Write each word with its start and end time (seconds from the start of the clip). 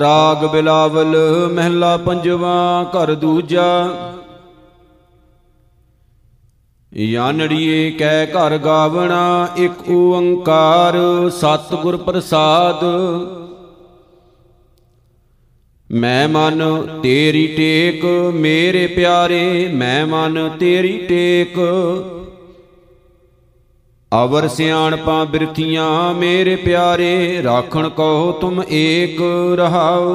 ਰਾਗ 0.00 0.44
ਬਿਲਾਵਲ 0.44 1.16
ਮਹਿਲਾ 1.52 1.96
ਪੰਜਵਾ, 1.96 2.90
ਘਰ 2.90 3.14
ਦੂਜਾ। 3.14 3.64
ਯਾਨੜੀਏ 6.94 7.90
ਕਹਿ 7.90 8.26
ਘਰ 8.26 8.58
ਗਾਵਣਾ, 8.58 9.48
ਇੱਕ 9.56 9.90
ਓੰਕਾਰ, 9.90 10.96
ਸਤਿਗੁਰ 11.30 11.96
ਪ੍ਰਸਾਦ। 11.96 12.84
ਮੈਂ 15.90 16.28
ਮਨ 16.28 16.62
ਤੇਰੀ 17.02 17.46
ਟੇਕ, 17.46 18.04
ਮੇਰੇ 18.34 18.86
ਪਿਆਰੇ, 18.86 19.68
ਮੈਂ 19.74 20.06
ਮਨ 20.06 20.50
ਤੇਰੀ 20.60 21.06
ਟੇਕ। 21.06 21.58
ਅਵਰ 24.12 24.48
ਸਿਆਣਪਾਂ 24.48 25.26
ਬਿਰਥੀਆਂ 25.26 26.14
ਮੇਰੇ 26.14 26.56
ਪਿਆਰੇ, 26.56 27.42
ਰਾਖਣ 27.42 27.88
ਕਹੋ 27.88 28.32
ਤੁਮ 28.32 28.62
ਏਕ 28.70 29.20
ਰਹਾਉ 29.54 30.14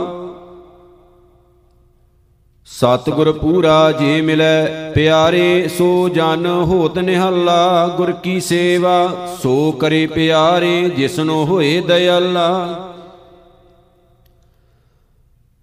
ਸਤਿਗੁਰ 2.66 3.32
ਪੂਰਾ 3.32 3.92
ਜੇ 3.92 4.22
ਮਿਲੈ, 4.22 4.92
ਪਿਆਰੇ, 4.96 5.68
ਸੋ 5.68 6.10
ਜਨ 6.10 6.46
ਹੋਤ 6.46 6.98
ਨਿਹੱਲਾ। 7.00 7.88
ਗੁਰ 7.98 8.12
ਕੀ 8.12 8.40
ਸੇਵਾ, 8.40 9.28
ਸੋ 9.44 9.72
ਕਰੇ 9.72 10.08
ਪਿਆਰੇ 10.08 10.90
ਜਿਸਨੋ 10.90 11.46
ਹੋਏ 11.46 11.82
ਦਇਆਲਾ। 11.82 12.87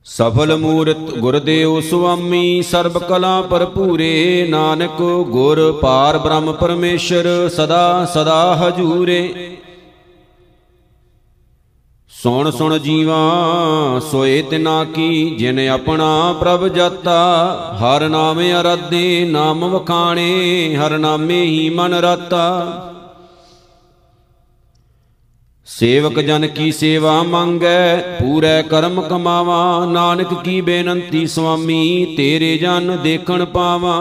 ਸਫਲ 0.06 0.56
ਮੂਰਤ 0.56 0.96
ਗੁਰਦੇਵ 0.96 1.80
ਸੁਆਮੀ, 1.80 2.62
ਸਰਬ 2.62 2.98
ਕਲਾ 2.98 3.42
ਭਰਪੂਰੇ, 3.42 4.46
ਨਾਨਕ 4.50 5.02
ਗੁਰ 5.28 5.78
ਪਾਰ 5.82 6.18
ਬ੍ਰਹਮ 6.18 6.52
ਪਰਮੇਸ਼ਰ, 6.52 7.50
ਸਦਾ 7.56 8.04
ਸਦਾ 8.04 8.56
ਹਜੂਰੇ। 8.56 9.56
ਸੁਣ 12.10 12.50
ਸੁਣ 12.50 12.78
ਜੀਵਾ, 12.78 13.18
ਸੋਏ 14.10 14.42
ਤਿਨਾ 14.42 14.84
ਕੀ, 14.84 15.30
ਜਿਨ 15.30 15.68
ਆਪਣਾ 15.68 16.34
ਪ੍ਰਭ 16.40 16.68
ਜਾਤਾ, 16.68 17.18
ਹਰ 17.80 18.08
ਨਾਮ 18.08 18.40
ਅਰਾਧੇ, 18.60 19.24
ਨਾਮ 19.24 19.64
ਵਖਾਣੇ, 19.64 20.76
ਹਰ 20.76 20.98
ਨਾਮੇ 20.98 21.42
ਹੀ 21.44 21.70
ਮਨ 21.70 21.94
ਰਾਤਾ। 21.94 22.44
ਸੇਵਕ 25.66 26.20
ਜਨ 26.20 26.46
ਕੀ 26.46 26.72
ਸੇਵਾ 26.72 27.22
ਮੰਗੈ, 27.22 27.96
ਪੂਰੇ 27.96 28.62
ਕਰਮ 28.62 29.00
ਕਮਾਵਾ। 29.02 29.86
ਨਾਨਕ 29.86 30.42
ਕੀ 30.44 30.60
ਬੇਨੰਤੀ 30.60 31.26
ਸੁਆਮੀ, 31.26 32.14
ਤੇਰੇ 32.16 32.58
ਜਨ 32.58 32.98
ਦੇਖਣ 33.02 33.44
ਪਾਵਾ। 33.44 33.94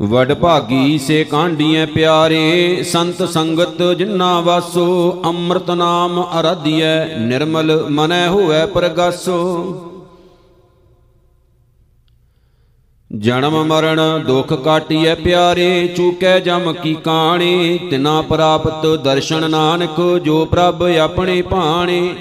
ਵਡ 0.00 0.32
ਭਾਗੀ 0.34 0.98
ਸੇ 0.98 1.24
ਕਾਂਡੀਐ 1.24 1.86
ਪਿਆਰੇ, 1.86 2.82
ਸੰਤ 2.82 3.22
ਸੰਗਤ 3.22 3.82
ਜਿਨਾ 3.98 4.40
ਵਾਸੋ, 4.40 5.22
ਅੰਮ੍ਰਿਤ 5.24 5.70
ਨਾਮ 5.70 6.24
ਅਰਾਧਿਐ, 6.40 7.18
ਨਿਰਮਲ 7.18 7.86
ਮਨੈ 7.90 8.28
ਹੋਐ 8.28 8.66
ਪ੍ਰਗਾਸੋ। 8.66 9.92
ਜਨਮ 13.10 13.64
ਮਰਨ 13.64 14.24
ਦੁਖ 14.26 14.52
ਕਾਟਿਐ 14.52 15.14
ਪਿਆਰੇ, 15.14 15.86
ਚੂਕੈ 15.96 16.38
ਜਮ 16.40 16.72
ਕੀ 16.72 16.94
ਕਾਣੇ, 16.94 17.78
ਤਿਨਾ 17.90 18.22
ਪ੍ਰਾਪਤ 18.22 18.86
ਦਰਸ਼ਨ 18.86 19.50
ਨਾਨਕ, 19.50 20.00
ਜੋ 20.24 20.44
ਪ੍ਰਭ 20.44 20.82
ਆਪਣੇ 20.82 21.42
ਭਾਣੇ। 21.42 22.14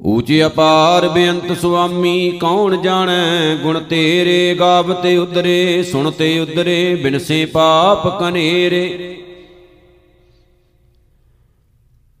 ਊਚੇ 0.00 0.46
ਅਪਾਰ 0.46 1.08
ਬੇਅੰਤ 1.08 1.60
ਸੁਆਮੀ, 1.60 2.30
ਕੌਣ 2.30 2.76
ਜਾਣੈ 2.82 3.56
ਗੁਣ 3.62 3.80
ਤੇਰੇ 3.80 4.56
ਗਾਵਤੇ 4.60 5.16
ਉਦਰੇ 5.16 5.82
ਸੁਣਤੇ 5.82 6.38
ਉਦਰੇ 6.40 6.94
ਬਿਨਸੇ 6.94 7.44
ਪਾਪ 7.46 8.20
ਕਨੇਰੇ। 8.20 9.18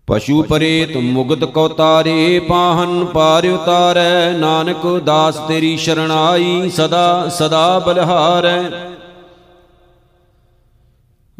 ਪਸ਼ੂ 0.06 0.42
ਪਰੇਤ 0.42 0.96
ਮੁਗਤ 0.96 1.44
ਕੋ 1.44 1.68
ਤਾਰੇ, 1.68 2.40
ਪਾਹਨ 2.40 3.04
ਪਾਰ 3.04 3.46
ਉਤਾਰੈ। 3.46 4.32
ਨਾਨਕ 4.32 5.00
ਦਾਸ 5.04 5.36
ਤੇਰੀ 5.36 5.76
ਸ਼ਰਣਾਈ 5.76 6.70
ਸਦਾ 6.70 7.28
ਸਦਾ 7.28 7.78
ਬਲਹਾਰੈ। 7.78 8.62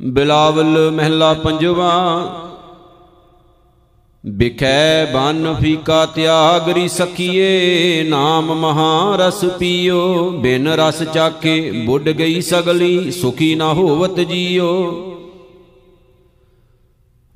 ਬਿਲਾਵਲ 0.01 0.91
ਮਹਿਲਾ 0.91 1.35
ਪੰਜਵਾ 1.35 1.93
ਬਿਖੈ 4.27 5.05
ਬਨ 5.05 5.55
ਫੀਕਾ 5.61 6.07
ਤਿਆਗਰੀ 6.07 6.89
ਸਖੀਏ। 6.89 8.03
ਨਾਮ 8.09 8.55
ਮਹਾ 8.55 9.17
ਰਸ 9.17 9.45
ਪੀਓ, 9.45 10.31
ਬਿਨ 10.31 10.69
ਰਸ 10.69 11.03
ਚਾਖੇ 11.03 11.71
ਬੁੱਢ 11.71 12.09
ਗਈ 12.09 12.41
ਸਗਲੀ, 12.41 13.11
ਸੁਖੀ 13.11 13.55
ਨਾ 13.55 13.73
ਹੋਵਤ 13.73 14.21
ਜੀਓ। 14.21 15.09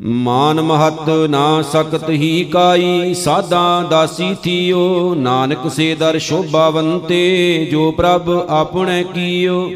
ਮਾਨ 0.00 0.60
ਮਹਤ 0.60 1.08
ਨਾ 1.08 1.62
ਸਕਤ 1.62 2.10
ਹੀ 2.10 2.44
ਕਾਈ, 2.44 3.14
ਸਾਦਾ 3.14 3.86
ਦਾਸੀ 3.90 4.36
ਥੀਓ। 4.42 5.14
ਨਾਨਕ 5.14 5.70
ਸੇ 5.70 5.94
ਦਰ 5.94 6.18
ਸ਼ੋਭਾਵੰਤੇ, 6.18 7.68
ਜੋ 7.70 7.92
ਪ੍ਰਭ 7.92 8.46
ਆਪਣੇ 8.48 9.04
ਕੀਓ। 9.04 9.72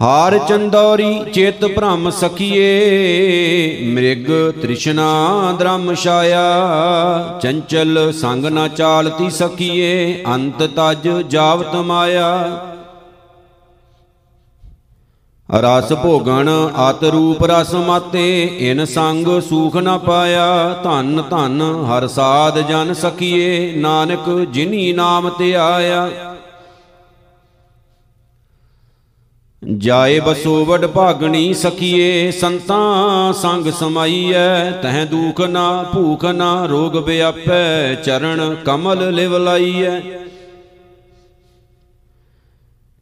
ਹਾਰ 0.00 0.38
ਚੰਦੌਰੀ, 0.38 1.24
ਚਿਤ 1.32 1.64
ਭ੍ਰਮ 1.64 2.10
ਸਖੀਏ, 2.10 2.68
ਮ੍ਰਿਗ 3.84 4.26
ਤ੍ਰਿਸ਼ਨਾ 4.62 5.56
ਦ੍ਰਮ 5.58 5.94
ਛਾਇਆ। 5.94 6.42
ਚੰਚਲ 7.42 8.12
ਸੰਗ 8.12 8.46
ਨਾ 8.46 8.68
ਚਾਲਤੀ 8.68 9.30
ਸਖੀਏ, 9.30 10.24
ਅੰਤ 10.26 10.62
ਤਜ 10.62 11.08
ਜਾਵਤ 11.08 11.74
ਮਾਇਆ। 11.74 12.66
ਰਸ 15.54 15.92
ਭੋਗਣ 15.92 16.48
ਆਤ 16.48 17.02
ਰੂਪ 17.04 17.44
ਰਸ 17.44 17.72
ਮਾਤੇ, 17.86 18.42
ਇਨ 18.60 18.84
ਸੰਗ 18.84 19.26
ਸੂਖ 19.40 19.76
ਨ 19.76 19.96
ਪਾਇਆ, 19.98 20.80
ਧੰਨ 20.84 21.22
ਧੰਨ 21.30 21.62
ਹਰ 21.86 22.06
ਸਾਧ 22.06 22.58
ਜਨ 22.68 22.92
ਸਖੀਏ 22.94 23.74
ਨਾਨਕ 23.76 24.28
ਜਿਨੀ 24.52 24.92
ਨਾਮ 24.92 25.28
ਤੇ 25.30 25.54
ਆਇਆ। 25.56 26.08
ਜਾਏ 29.62 30.18
ਬਸੋ 30.20 30.64
ਵਡ 30.64 30.86
ਭਾਗਣੀ 30.86 31.52
ਸਖੀਏ 31.54 32.30
ਸੰਤਾਂ 32.30 33.32
ਸੰਗ 33.32 33.70
ਸਮਾਈਐ, 33.70 34.70
ਤਹ 34.82 35.04
ਦੁਖ 35.06 35.40
ਨਾ 35.40 35.82
ਭੂਖ 35.94 36.24
ਨਾ 36.24 36.64
ਰੋਗ 36.66 36.96
ਵਿਆਪੈ, 36.96 37.94
ਚਰਨ 37.94 38.54
ਕਮਲ 38.64 39.10
ਲਿਵ 39.14 39.36
ਲਾਈਐ 39.36 40.00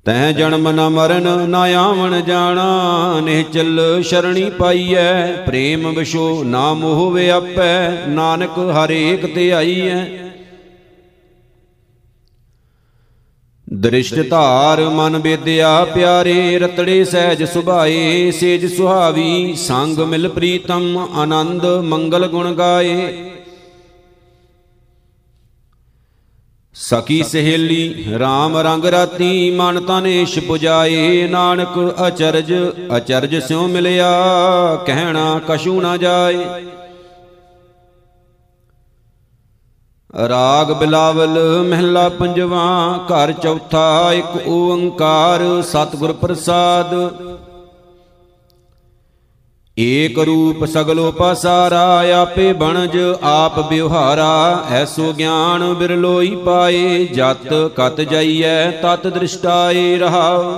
ਤੈ 0.07 0.33
ਜਨਮ 0.33 0.71
ਨ 0.71 0.89
ਮਰਨ, 0.89 1.49
ਨ 1.49 1.55
ਆਵਣ 1.55 2.21
ਜਾਣਾ 2.21 3.21
ਨਿਹ 3.21 3.45
ਚੱਲ 3.45 4.03
ਸ਼ਰਣੀ 4.03 4.51
ਪਾਈਐ। 4.51 5.33
ਪ੍ਰੇਮ 5.33 5.95
ਵਿਸ਼ੋ 5.95 6.45
ਨਾ 6.45 6.75
ਮੋਹ 6.75 7.11
ਵਿਆਪੈ 7.11 8.07
ਨਾਨਕ 8.07 8.59
ਹਰੇਕ 8.59 9.27
ਤੇ 9.35 9.53
ਆਈਐ। 9.53 10.05
ਦ੍ਰਿਸ਼ਟ 13.73 14.31
ਧਾਰ 14.31 14.81
ਮਨ 14.81 15.19
ਬੇਦਿਆ 15.19 15.85
ਪਿਆਰੇ, 15.85 16.59
ਰਤੜੇ 16.59 17.05
ਸਹਿਜ 17.05 17.45
ਸੁਭਾਏ, 17.45 18.31
ਸੇਜ 18.31 18.77
ਸੁਹਾਵੀ, 18.77 19.55
ਸੰਗ 19.57 19.99
ਮਿਲ 19.99 20.29
ਪ੍ਰੀਤਮ, 20.29 21.09
ਆਨੰਦ 21.15 21.67
ਮੰਗਲ 21.67 22.27
ਗੁਣ 22.27 22.55
ਗਾਏ। 22.55 23.32
ਸਕੀ 26.77 27.23
ਸਹੇਲੀ 27.23 28.05
RAM 28.17 28.57
ਰੰਗ 28.57 28.85
ਰਾਤੀ 28.85 29.51
ਮਨ 29.51 29.81
ਤਨੇਸ਼ 29.81 30.39
ਪੁਜਾਏ, 30.39 31.27
ਨਾਨਕ 31.29 31.79
ਅਚਰਜ 32.07 32.53
ਅਚਰਜ 32.97 33.35
ਸਿਉ 33.39 33.67
ਮਿਲਿਆ, 33.69 34.11
ਕਹਿਣਾ 34.87 35.41
ਕਛੂ 35.49 35.81
ਨਾ 35.81 35.97
ਜਾਏ। 35.97 36.45
ਰਾਗ 40.29 40.73
ਬਿਲਾਵਲ 40.73 41.39
ਮਹਿਲਾ 41.63 42.09
ਪੰਜਵਾ, 42.09 42.65
ਘਰ 43.11 43.33
ਚੌਥਾ, 43.33 44.13
ਇੱਕ 44.13 44.49
ਓੰਕਾਰ, 44.49 45.63
ਸਤਿਗੁਰ 45.63 46.13
ਪ੍ਰਸਾਦ। 46.13 46.95
ਏਕ 49.77 50.19
ਰੂਪ 50.19 50.65
ਸਗਲੋ 50.65 51.11
ਪਸਾਰਾ 51.11 51.85
ਆਪੇ 52.13 52.53
ਬਣਜ 52.53 52.97
ਆਪ 53.23 53.59
ਬਿਵਹਾਰਾ 53.69 54.65
ਐਸੋ 54.71 55.13
ਗਿਆਨ 55.13 55.73
ਬਿਰਲੋਈ 55.75 56.35
ਪਾਏ, 56.37 57.05
ਜਤ 57.07 57.49
ਕਤ 57.77 58.01
ਜਾਈਐ, 58.01 58.71
ਤਤ 58.83 59.07
ਦ੍ਰਿਸ਼ਟਾਏ 59.07 59.97
ਰਹਾਉ 59.99 60.53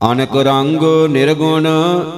ਅਨਕ 0.00 0.36
ਰੰਗ 0.36 0.82
ਨਿਰਗੁਣ 1.10 1.66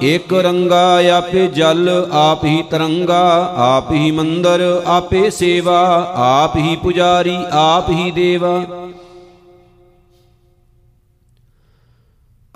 ਇਕ 0.03 0.33
ਰੰਗਾ 0.33 0.83
ਆਪੇ 1.17 1.47
ਜਲ, 1.47 1.89
ਆਪ 2.13 2.43
ਹੀ 2.45 2.61
ਤਰੰਗਾ, 2.71 3.53
ਆਪ 3.67 3.91
ਹੀ 3.91 4.11
ਮੰਦਰ, 4.11 4.61
ਆਪੇ 4.87 5.29
ਸੇਵਾ, 5.29 5.81
ਆਪ 6.15 6.57
ਹੀ 6.57 6.75
ਪੁਜਾਰੀ, 6.75 7.37
ਆਪ 7.51 7.89
ਹੀ 7.89 8.11
ਦੇਵਾ। 8.11 8.59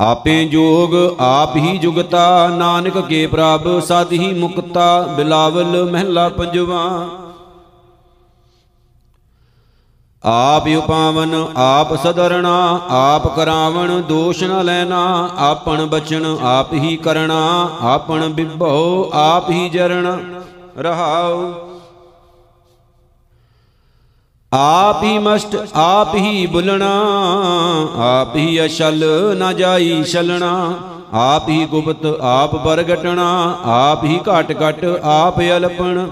ਆਪੇ 0.04 0.46
ਜੋਗ 0.46 1.22
ਆਪ 1.22 1.56
ਹੀ 1.56 1.78
ਜੁਗਤਾ, 1.78 2.48
ਨਾਨਕ 2.48 2.98
ਕੇ 2.98 3.28
ਪ੍ਰਭ, 3.28 3.80
ਸਦ 3.80 4.12
ਹੀ 4.12 4.34
ਮੁਕਤਾ, 4.40 5.02
ਬਿਲਾਵਲ 5.02 5.92
ਮਹਿਲਾ 5.92 6.30
ਪੰਜਵਾ। 6.30 7.08
ਆਪ 10.24 10.68
ਉਪਾਵਨ 10.78 11.48
ਆਪ 11.58 11.96
ਸਦਰਣਾ 11.96 12.80
ਆਪ 12.90 13.36
ਕਰਾਵਣ, 13.36 14.02
ਦੋਸ਼ 14.02 14.44
ਨ 14.44 14.66
ਲੈਣਾ, 14.66 15.30
ਆਪਣ 15.38 15.86
ਬਚਨ 15.86 16.38
ਆਪ 16.42 16.74
ਹੀ 16.74 16.98
ਕਰਣਾ, 16.98 17.70
ਆਪਣ 17.82 18.30
ਬਿਭਉ 18.30 19.12
ਆਪ 19.14 19.50
ਹੀ 19.50 19.70
ਜਰਣਾ, 19.70 20.18
ਰਹਾਉ। 20.78 21.54
ਆਪ 24.54 25.04
ਹੀ 25.04 25.18
ਮਸਤ 25.20 25.56
ਆਪ 25.76 26.16
ਹੀ 26.16 26.46
ਬੁਲਣਾ, 26.46 26.90
ਆਪ 27.98 28.36
ਹੀ 28.36 28.66
ਅਸ਼ਲ 28.66 29.04
ਨ 29.38 29.54
ਜਾਈ 29.54 30.04
ਛਲਣਾ, 30.04 30.74
ਆਪ 31.14 31.50
ਹੀ 31.50 31.66
ਗੁਪਤ, 31.66 32.06
ਆਪ 32.22 32.56
ਪ੍ਰਗਟਣਾ, 32.56 33.30
ਆਪ 33.66 34.04
ਹੀ 34.04 34.20
ਘਟ 34.20 34.52
ਘਟ, 34.62 34.86
ਆਪ 35.04 35.40
ਅਲਪਣ। 35.40 36.08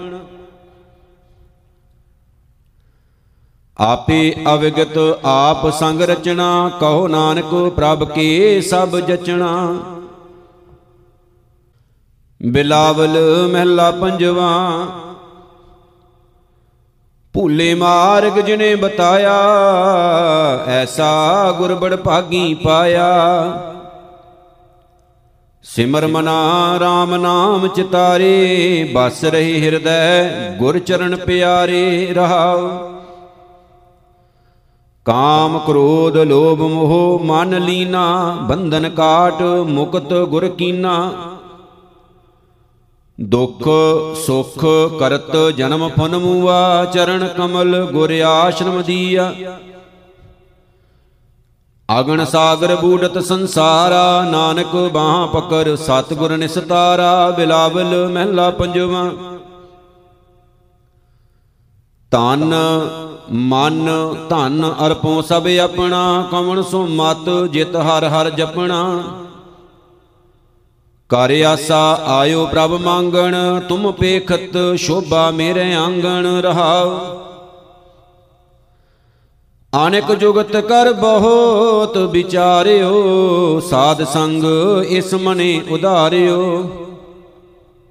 ਆਪੇ 3.79 4.33
ਅਵਿਗਤ 4.53 4.97
ਆਪ 5.25 5.69
ਸੰਗ 5.69 6.01
ਰਚਣਾ, 6.01 6.71
ਕਹੋ 6.79 7.07
ਨਾਨਕ 7.07 7.53
ਪ੍ਰਭ 7.75 8.03
ਕੇ 8.11 8.61
ਸਭ 8.61 8.99
ਜਚਣਾ। 8.99 9.53
ਬਿਲਾਵਲ 12.41 13.17
ਮਹਿਲਾ 13.53 13.91
ਪੰਜਵਾ 13.91 14.51
ਭੂਲੇ 17.35 17.73
ਮਾਰਗ 17.73 18.39
ਜਿਨੇ 18.39 18.75
ਬਤਾਇਆ, 18.75 19.33
ਐਸਾ 20.67 21.51
ਗੁਰਬੜ 21.51 21.95
ਭਾਗੀ 21.95 22.53
ਪਾਇਆ। 22.53 23.07
ਸਿਮਰ 25.63 26.07
ਮਨਾ 26.07 26.77
RAM 26.77 27.15
ਨਾਮ 27.21 27.67
ਚਿਤਾਰੇ, 27.67 28.91
ਬਸ 28.95 29.23
ਰਹੇ 29.23 29.61
ਹਿਰਦੈ 29.61 30.29
ਗੁਰ 30.57 30.79
ਚਰਨ 30.79 31.15
ਪਿਆਰੇ 31.15 32.13
ਰਹਾਉ 32.13 32.69
ਕਾਮ 35.05 35.59
ਕ੍ਰੋਧ 35.59 36.17
ਲੋਭ 36.17 36.61
ਮੋਹ, 36.61 37.19
ਮਨ 37.23 37.59
ਲੀਨਾ, 37.59 38.37
ਬੰਧਨ 38.41 38.89
ਕਾਟ 38.89 39.41
ਮੁਕਤ 39.67 40.13
ਗੁਰ 40.13 40.47
ਕੀਨਾ। 40.47 41.11
ਦੁਖ 43.21 43.67
ਸੁਖ 44.15 44.65
ਕਰਤ 44.99 45.35
ਜਨਮ 45.57 45.89
ਫਨ 45.89 46.17
ਮੂਆ, 46.17 46.85
ਚਰਨ 46.85 47.27
ਕਮਲ 47.27 47.85
ਗੁਰ 47.85 48.11
ਆਸ਼ਰਮ 48.19 48.81
ਦੀਆ। 48.81 49.33
ਅਗਣ 51.99 52.25
ਸਾਗਰ 52.25 52.75
ਬੂਡਤ 52.75 53.23
ਸੰਸਾਰਾ, 53.23 54.21
ਨਾਨਕ 54.31 54.75
ਬਾਹ 54.75 55.27
ਪਕਰ 55.27 55.75
ਸਤਗੁਰ 55.75 56.37
ਨਿਸਤਾਰਾ, 56.37 57.29
ਬਿਲਾਵਲ 57.29 58.07
ਮਹਿਲਾ 58.07 58.49
ਪੰਜਵਾ। 58.49 59.09
ਤਨ 62.11 62.53
ਮਨ, 63.31 63.89
ਧਨ 64.29 64.73
ਅਰਪੋ 64.85 65.21
ਸਭ 65.21 65.47
ਆਪਣਾ, 65.63 66.27
ਕਵਣ 66.31 66.61
ਸੋ 66.61 66.87
ਮਤ 66.87 67.29
ਜਿਤ 67.51 67.75
ਹਰ 67.75 68.07
ਹਰ 68.07 68.29
ਜਪਣਾ। 68.29 69.03
ਕਰ 71.11 71.41
ਆਸਾ 71.47 72.03
ਆਇਓ 72.07 72.45
ਪ੍ਰਭ 72.45 72.71
ਮੰਗਣ, 72.71 73.35
ਤੁਮ 73.59 73.91
ਪੇਖਤ 73.91 74.77
ਸ਼ੋਭਾ 74.77 75.31
ਮੇਰੇ 75.31 75.73
ਆਂਗਣ 75.73 76.25
ਰਹਾਉ। 76.41 76.99
ਅਨੇਕ 79.87 80.11
ਜੁਗਤ 80.11 80.57
ਕਰ 80.57 80.93
ਬਹੁਤ 80.93 81.97
ਵਿਚਾਰਿਓ, 81.97 83.59
ਸਾਧ 83.59 84.03
ਸੰਗ 84.03 84.43
ਇਸ 84.87 85.13
ਮਨੇ 85.13 85.61
ਉਧਾਰਿਓ। 85.69 86.69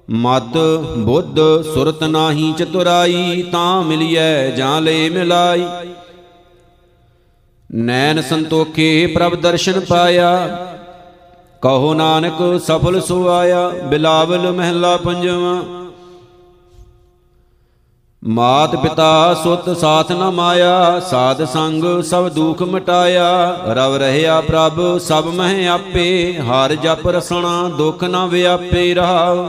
ਮਦ 0.09 0.57
ਬੁੱਧ 0.97 1.63
ਸੁਰਤ 1.73 2.03
ਨਾਹੀ 2.03 2.53
ਚਤੁਰਾਈ, 2.57 3.43
ਤਾਂ 3.51 3.83
ਮਿਲਿਐ 3.83 4.49
ਜਾਂ 4.49 4.81
ਲੈ 4.81 5.09
ਮਿਲਾਈ। 5.09 5.65
ਨੈਣ 7.75 8.21
ਸੰਤੋਖੇ 8.21 9.07
ਪ੍ਰਭ 9.07 9.35
ਦਰਸ਼ਨ 9.35 9.79
ਪਾਇਆ। 9.79 10.57
ਕਹੋ 11.61 11.93
ਨਾਨਕ 11.93 12.37
ਸਫਲ 12.59 12.99
ਸੋ 13.01 13.27
ਆਇਆ 13.29 13.67
ਬਿਲਾਵਲ 13.83 14.51
ਮਹਿਲਾ 14.51 14.95
ਪੰਜਵਾ। 14.97 15.61
ਮਾਤ 18.23 18.75
ਪਿਤਾ 18.75 19.33
ਸੁਤ 19.33 19.69
ਸਾਥ 19.77 20.11
ਨ 20.11 20.29
ਮਾਇਆ, 20.31 20.99
ਸਾਧ 20.99 21.43
ਸੰਗ 21.43 21.83
ਸਭ 22.01 22.27
ਦੁਖ 22.29 22.61
ਮਿਟਾਇਆ। 22.63 23.27
ਰਵ 23.67 23.95
ਰਹਿਆ 23.95 24.39
ਪ੍ਰਭ, 24.41 24.97
ਸਭ 24.99 25.27
ਮਹਿ 25.27 25.67
ਆਪੇ, 25.67 26.33
ਹਰ 26.39 26.75
ਜਪ 26.75 27.07
ਰਸਣਾ, 27.07 27.69
ਦੁਖ 27.69 28.03
ਨ 28.03 28.25
ਵਿਆਪੇ 28.25 28.93
ਰਹਾਉ 28.93 29.47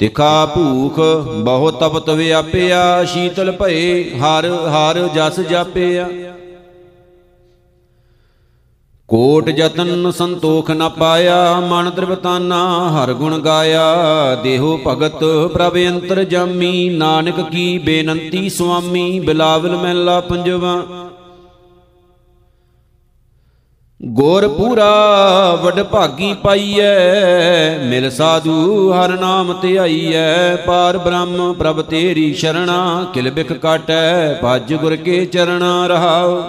ਤਿਖਾ 0.00 0.46
ਭੂਖ 0.46 0.98
ਬਹੁ 1.44 1.70
ਤਪਤ 1.70 2.10
ਵਿਆਪਿਆ, 2.10 3.04
ਸ਼ੀਤਲ 3.04 3.52
ਭਏ, 3.52 4.10
ਹਰ 4.18 4.48
ਹਰ 4.68 5.08
ਜਸ 5.14 5.40
ਜਾਪਿਆ। 5.40 6.08
ਕੋਟ 9.14 9.48
ਜਤਨ 9.50 10.10
ਸੰਤੋਖ 10.10 10.70
ਨ 10.70 10.88
ਪਾਇਆ, 10.88 11.60
ਮਨ 11.60 11.90
ਤ੍ਰਿਪਤਾਨਾ 11.90 12.56
ਹਰ 12.92 13.12
ਗੁਣ 13.12 13.38
ਗਾਇਆ। 13.38 13.82
ਦੇਹੋ 14.34 14.78
ਭਗਤ 14.86 15.22
ਪ੍ਰਭ 15.52 15.76
ਅੰਤਰ 15.88 16.22
ਜਾਮੀ, 16.24 16.88
ਨਾਨਕ 16.88 17.40
ਕੀ 17.50 17.66
ਬੇਨੰਤੀ 17.78 18.48
ਸੁਆਮੀ, 18.48 19.20
ਬਿਲਾਵਲ 19.20 19.76
ਮਹਿਲਾ 19.76 20.18
ਪੰਜਵਾ। 20.20 20.74
ਗੁਰ 24.00 24.48
ਪੂਰਾ 24.48 24.90
ਵਡ 25.64 25.82
ਭਾਗੀ 25.82 26.32
ਪਾਈਐ, 26.34 27.78
ਮਿਲ 27.84 28.10
ਸਾਧੂ 28.10 28.92
ਹਰ 28.92 29.18
ਨਾਮ 29.20 29.54
ਧਿਆਈਐ 29.62 30.56
ਪਾਰ 30.56 30.98
ਬ੍ਰਹਮ 30.98 31.52
ਪ੍ਰਭ 31.52 31.82
ਤੇਰੀ 31.82 32.32
ਸ਼ਰਣਾ, 32.34 33.06
ਕਿਲ 33.14 33.30
ਬਿਖ 33.30 33.52
ਕਾਟੈ, 33.52 34.34
ਭਜ 34.44 34.74
ਗੁਰ 34.74 34.96
ਕੇ 34.96 35.24
ਚਰਣਾ 35.26 35.86
ਰਹਾਉ। 35.86 36.42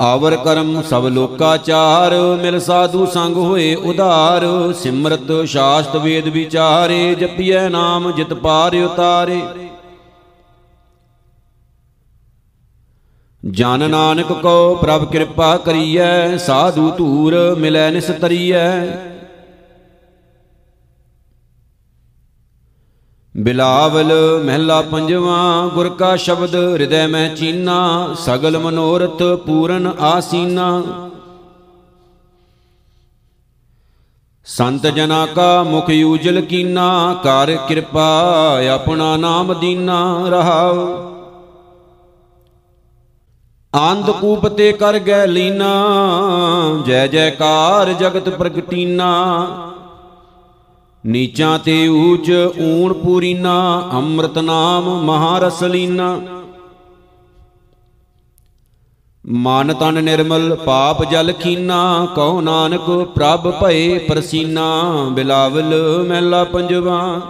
ਆਵਰ 0.00 0.36
ਕਰਮ 0.36 0.80
ਸਭ 0.82 1.06
ਲੋਕਾਚਾਰ 1.06 2.14
ਮਿਲ 2.42 2.58
ਸਾਧੂ 2.60 3.06
ਸੰਗ 3.06 3.36
ਹੋਏ 3.36 3.74
ਉਧਾਰ। 3.74 4.44
ਸਿਮਰਤ 4.72 5.32
ਸ਼ਾਸਤ 5.46 5.96
ਵੇਦ 5.96 6.28
ਵਿਚਾਰੇ, 6.28 7.14
ਜਪੀਐ 7.14 7.68
ਨਾਮ 7.68 8.10
ਜਿਤ 8.10 8.34
ਪਾਰ 8.34 8.76
ਉਤਾਰੇ। 8.76 9.40
ਜਨ 13.42 13.90
ਨਾਨਕ 13.90 14.32
ਕੋ 14.32 14.74
ਪ੍ਰਭ 14.74 15.04
ਕਿਰਪਾ 15.04 15.56
ਕਰੀਐ, 15.56 16.36
ਸਾਧੂ 16.36 16.90
ਧੂਰ 16.90 17.34
ਮਿਲੈ 17.58 17.90
ਨਿਸਤਰੀਐ। 17.90 18.70
ਬਿਲਾਵਲ 23.38 24.42
ਮਹਿਲਾ 24.44 24.82
ਪੰਜਵਾ, 24.82 25.70
ਗੁਰ 25.74 25.88
ਕਾ 25.88 26.16
ਸ਼ਬਦ 26.16 26.54
ਹਿਰਦੈ 26.54 27.06
ਮਹਿ 27.06 27.34
ਚੀਨਾ, 27.34 28.08
ਸਗਲ 28.14 28.58
ਮਨੋਰਥ 28.58 29.22
ਪੂਰਨ 29.46 29.92
ਆਸੀਨਾ। 30.00 30.82
ਸੰਤ 34.44 34.86
ਜਨਾ 34.86 35.26
ਕਾ 35.26 35.62
ਮੁਖ 35.62 35.90
ਉਜਲ 36.06 36.40
ਕੀਨਾ, 36.40 37.16
ਕਰ 37.22 37.56
ਕਿਰਪਾ 37.68 38.08
ਆਪਣਾ 38.74 39.16
ਨਾਮ 39.16 39.54
ਦੀਨਾ 39.60 40.24
ਰਹਾਉ। 40.28 40.88
ਆਂਦ 43.76 44.10
ਕੂਪ 44.10 44.48
ਤੇ 44.48 44.72
ਕਰ 44.72 44.98
ਗੈ 44.98 45.26
ਲੀਨਾ, 45.26 45.72
ਜੈ 46.86 47.06
ਜੈਕਾਰ 47.06 47.92
ਜਗਤ 47.92 48.28
ਪ੍ਰਗਟੀਨਾ। 48.28 49.38
ਨੀਚਾਂ 51.06 51.58
ਤੇ 51.58 51.88
ਊਚ, 51.88 52.30
ਊਣ 52.60 52.92
ਪੂਰੀਨਾ, 52.92 53.88
ਅੰਮ੍ਰਿਤ 53.92 54.38
ਨਾਮ 54.38 55.04
ਮਹਾਰਸ 55.04 55.62
ਲੀਨਾ 55.62 56.20
ਮਨ 59.24 59.72
ਤਨ 59.72 60.04
ਨਿਰਮਲ, 60.04 60.54
ਪਾਪ 60.56 61.04
ਜਲ 61.04 61.32
ਖੀਨਾ 61.32 62.08
ਕਹੋ 62.16 62.40
ਨਾਨਕ 62.40 62.90
ਪ੍ਰਭ 63.14 63.50
ਭਏ 63.60 63.98
ਪ੍ਰਸੀਨਾ, 63.98 64.92
ਬਿਲਾਵਲ 65.10 65.74
ਮਹਿਲਾ 66.08 66.44
ਪੰਜਵਾ। 66.44 67.20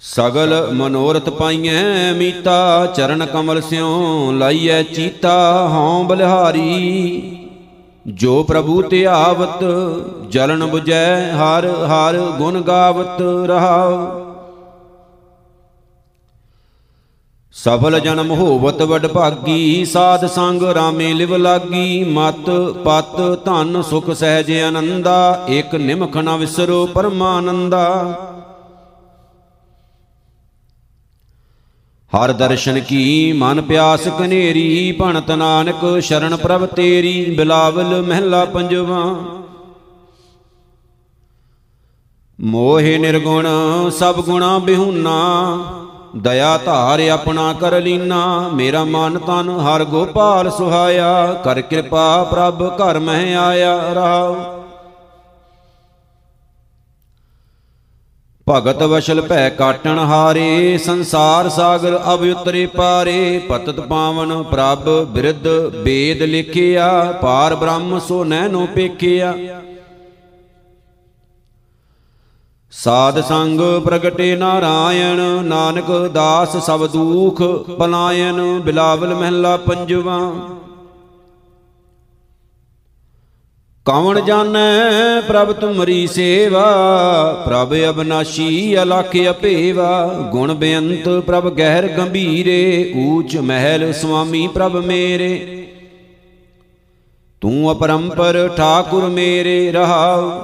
ਸਗਲ 0.00 0.72
ਮਨੋਰਥ 0.72 1.28
ਪਾਈਐ 1.28 2.12
ਮੀਤਾ, 2.12 2.86
ਚਰਨ 2.86 3.26
ਕਮਲ 3.26 3.60
ਸਿਉ 3.60 4.32
ਲਾਈਐ 4.32 4.82
ਚੀਤਾ, 4.82 5.68
ਹਉ 5.68 6.02
ਬਲਿਹਾਰੀ। 6.04 7.43
ਜੋ 8.06 8.42
ਪ੍ਰਭੂ 8.42 8.82
ਤੇ 8.82 9.06
ਆਵਤ 9.06 9.64
ਜਲਨ 10.28 10.62
부ਜੈ 10.62 11.32
ਹਰ 11.32 11.66
ਹਰ 11.86 12.18
ਗੁਣ 12.38 12.60
ਗਾਵਤ 12.60 13.22
ਰਹਾਉ। 13.46 14.20
ਸਫਲ 17.52 17.98
ਜਨਮ 18.00 18.30
ਹੋਵਤ 18.30 18.82
ਵਡ 18.82 19.06
ਭਾਗੀ 19.06 19.84
ਸਾਧ 19.84 20.26
ਸੰਗ 20.26 20.62
ਰਾਮੇ 20.62 21.12
ਲਿਵ 21.12 21.36
ਲਾਗੀ 21.36 22.04
ਮਤ 22.04 22.50
ਪਤ 22.84 23.20
ਧਨ 23.44 23.82
ਸੁਖ 23.82 24.10
ਸਹਿਜ 24.10 24.52
ਆਨੰਦਾ 24.60 25.44
ਇਕ 25.48 25.74
ਨਿਮਖ 25.74 26.16
ਨ 26.16 26.36
ਵਿਸਰੋ 26.36 26.86
ਪਰਮਾਨੰਦਾ। 26.86 27.84
ਹਰ 32.14 32.32
ਦਰਸ਼ਨ 32.32 32.78
ਕੀ 32.80 33.32
ਮਨ 33.32 33.60
ਪਿਆਸ 33.60 34.08
ਕਨੇਰੀ, 34.08 34.92
ਭਣਤ 34.92 35.30
ਨਾਨਕ 35.30 36.00
ਸ਼ਰਨ 36.00 36.36
ਪ੍ਰਭ 36.36 36.66
ਤੇਰੀ, 36.66 37.24
ਬਿਲਾਵਲ 37.36 38.00
ਮਹਿਲਾ 38.02 38.44
ਪੰਜਵਾ। 38.44 39.02
ਮੋਹਿ 42.38 42.98
ਨਿਰਗੁਣ 42.98 43.46
ਸਭ 43.90 44.20
ਗੁਣਾ 44.20 44.58
ਬਿਹੁਨਾ, 44.58 45.16
ਦਇਆ 46.16 46.56
ਧਾਰ 46.58 47.00
ਆਪਣਾ 47.08 47.52
ਕਰ 47.52 47.80
ਲੀਨਾ, 47.80 48.50
ਮੇਰਾ 48.54 48.84
ਮਨ 48.84 49.18
ਤਨ 49.18 49.50
ਹਰ 49.60 49.84
ਗੋਪਾਲ 49.84 50.50
ਸੁਹਾਇਆ, 50.50 51.32
ਕਰ 51.44 51.60
ਕਿਰਪਾ 51.60 52.22
ਪ੍ਰਭ 52.24 52.62
ਘਰ 52.80 52.98
ਮਹਿ 52.98 53.34
ਆਇਆ 53.36 53.78
ਰਹਾਉ 53.92 54.63
ਭਗਤ 58.46 58.82
ਵਸ਼ਲ 58.82 59.20
ਭੈ 59.20 59.48
ਕਾਟਣ 59.50 59.98
ਹਾਰੇ, 59.98 60.78
ਸੰਸਾਰ 60.78 61.48
ਸਾਗਰ 61.48 61.98
ਅਬ 62.14 62.22
ਉਤਰੇ 62.22 62.64
ਪਾਰੇ, 62.66 63.38
ਪਤਤ 63.38 63.80
ਪਾਵਨ 63.80 64.42
ਪ੍ਰਭ 64.42 64.88
ਬਿਰਧ 65.04 65.46
ਵੇਦ 65.76 66.22
ਲਿਖਿਆ, 66.22 66.88
ਪਾਰ 67.22 67.54
ਬ੍ਰਹਮ 67.54 67.98
ਸੋ 67.98 68.24
ਨੈਨੋ 68.24 68.66
ਪੇਖਿਆ। 68.74 69.34
ਸਾਧ 72.72 73.20
ਸੰਗ 73.20 73.60
ਪ੍ਰਗਟੇ 73.84 74.34
ਨਾਰਾਇਣ, 74.36 75.20
ਨਾਨਕ 75.44 75.90
ਦਾਸ 76.14 76.56
ਸਭ 76.56 76.86
ਦੂਖ 76.86 77.42
ਪਲਾਇਨ, 77.78 78.60
ਬਿਲਾਵਲ 78.60 79.14
ਮਹਿਲਾ 79.14 79.56
ਪੰਜਵਾ। 79.56 80.18
ਕੌਣ 83.84 84.20
ਜਾਣੈ 84.20 85.20
ਪ੍ਰਭ 85.20 85.52
ਤੁਮਰੀ 85.52 86.06
ਸੇਵਾ? 86.06 86.62
ਪ੍ਰਭ 87.46 87.74
ਅਬਨਾਸ਼ੀ 87.88 88.82
ਅਲਖ 88.82 89.16
ਅਪੇਵਾ। 89.30 90.08
ਗੁਣ 90.30 90.54
ਬੇਅੰਤ 90.54 91.08
ਪ੍ਰਭ 91.08 91.50
ਗਹਿਰ 91.50 91.88
ਗੰਭੀਰੇ। 91.88 92.92
ਊਚ 92.96 93.36
ਮਹਿਲ 93.36 93.92
ਸੁਆਮੀ 93.92 94.46
ਪ੍ਰਭ 94.46 94.76
ਮੇਰੇ। 94.76 95.66
ਤੂੰ 97.40 97.72
ਅਪਰੰਪਰ 97.72 98.50
ਠਾਕੁਰ 98.56 99.08
ਮੇਰੇ 99.08 99.72
ਰਹਾਉ। 99.72 100.40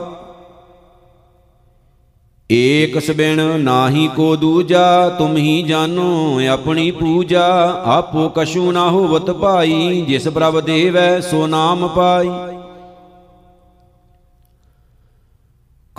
ਏਕ 2.52 3.00
ਸਬਿਣ 3.00 3.61
ਨਾਹੀ 3.61 4.11
ਕੋ 4.16 4.37
ਦੂਜਾ 4.37 5.09
ਤੁਮ 5.09 5.37
ਹੀ 5.37 5.62
ਜਾਨੋ 5.62 6.40
ਆਪਣੀ 6.50 6.90
ਪੂਜਾ। 6.90 7.82
ਆਪੋ 7.85 8.28
ਕਛੂ 8.28 8.73
ਨਾ 8.73 8.90
ਹੋਵਤ 8.90 9.30
ਭਾਈ 9.30 10.04
ਜਿਸ 10.09 10.28
ਪ੍ਰਭ 10.28 10.61
ਦੇਵੈ 10.61 11.20
ਸੋ 11.20 11.47
ਨਾਮ 11.47 11.88
ਪਾਈ। 11.88 12.30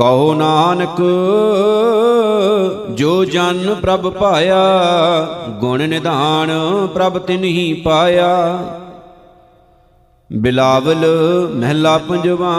ਕਹੋ 0.02 0.34
ਨਾਨਕ, 0.34 1.02
ਜੋ 2.92 3.26
ਜਨ 3.26 3.76
ਪ੍ਰਭ 3.82 4.08
ਪਾਇਆ, 4.10 4.62
ਗੁਣ 5.60 5.82
ਨਿਧਾਨ 5.90 6.52
ਪ੍ਰਭ 6.88 7.18
ਤਿਨਹੀ 7.18 7.74
ਪਾਇਆ। 7.74 8.30
ਬਿਲਾਵਲ 10.32 11.06
ਮਹਿਲਾ 11.56 11.98
ਪੰਜਵਾ, 11.98 12.56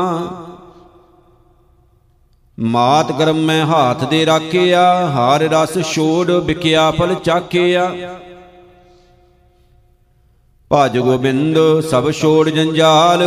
ਮਾਤ 2.58 3.12
ਕਰਮ 3.12 3.36
ਮੈਂ 3.36 3.64
ਹਾਥ 3.66 4.04
ਦੇ 4.04 4.24
ਰਾਖਿਆ, 4.26 4.84
ਹਾਰ 5.06 5.40
ਰਸ 5.40 5.78
ਛੋੜ 5.92 6.30
ਵਿਕਿਆ 6.30 6.90
ਫਲ 6.90 7.14
ਚਾਖਿਆ। 7.14 7.92
ਭਜ 10.74 10.98
ਗੋਬਿੰਦ, 10.98 11.58
ਸਭ 11.90 12.10
ਛੋੜ 12.10 12.48
ਜੰਜਾਲ। 12.48 13.22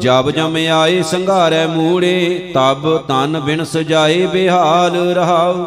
ਜਬ 0.00 0.30
ਜਮ 0.30 0.56
ਆਏ 0.56 1.02
ਸੰਘਾਰੈ 1.02 1.66
ਮੂੜੇ, 1.66 2.52
ਤਬ 2.54 2.96
ਤਨ 3.08 3.40
ਬਿਨ 3.40 3.64
ਸਜਾਏ 3.64 4.26
ਬਿਹਾਲ 4.26 4.96
ਰਹਾਉ। 5.14 5.64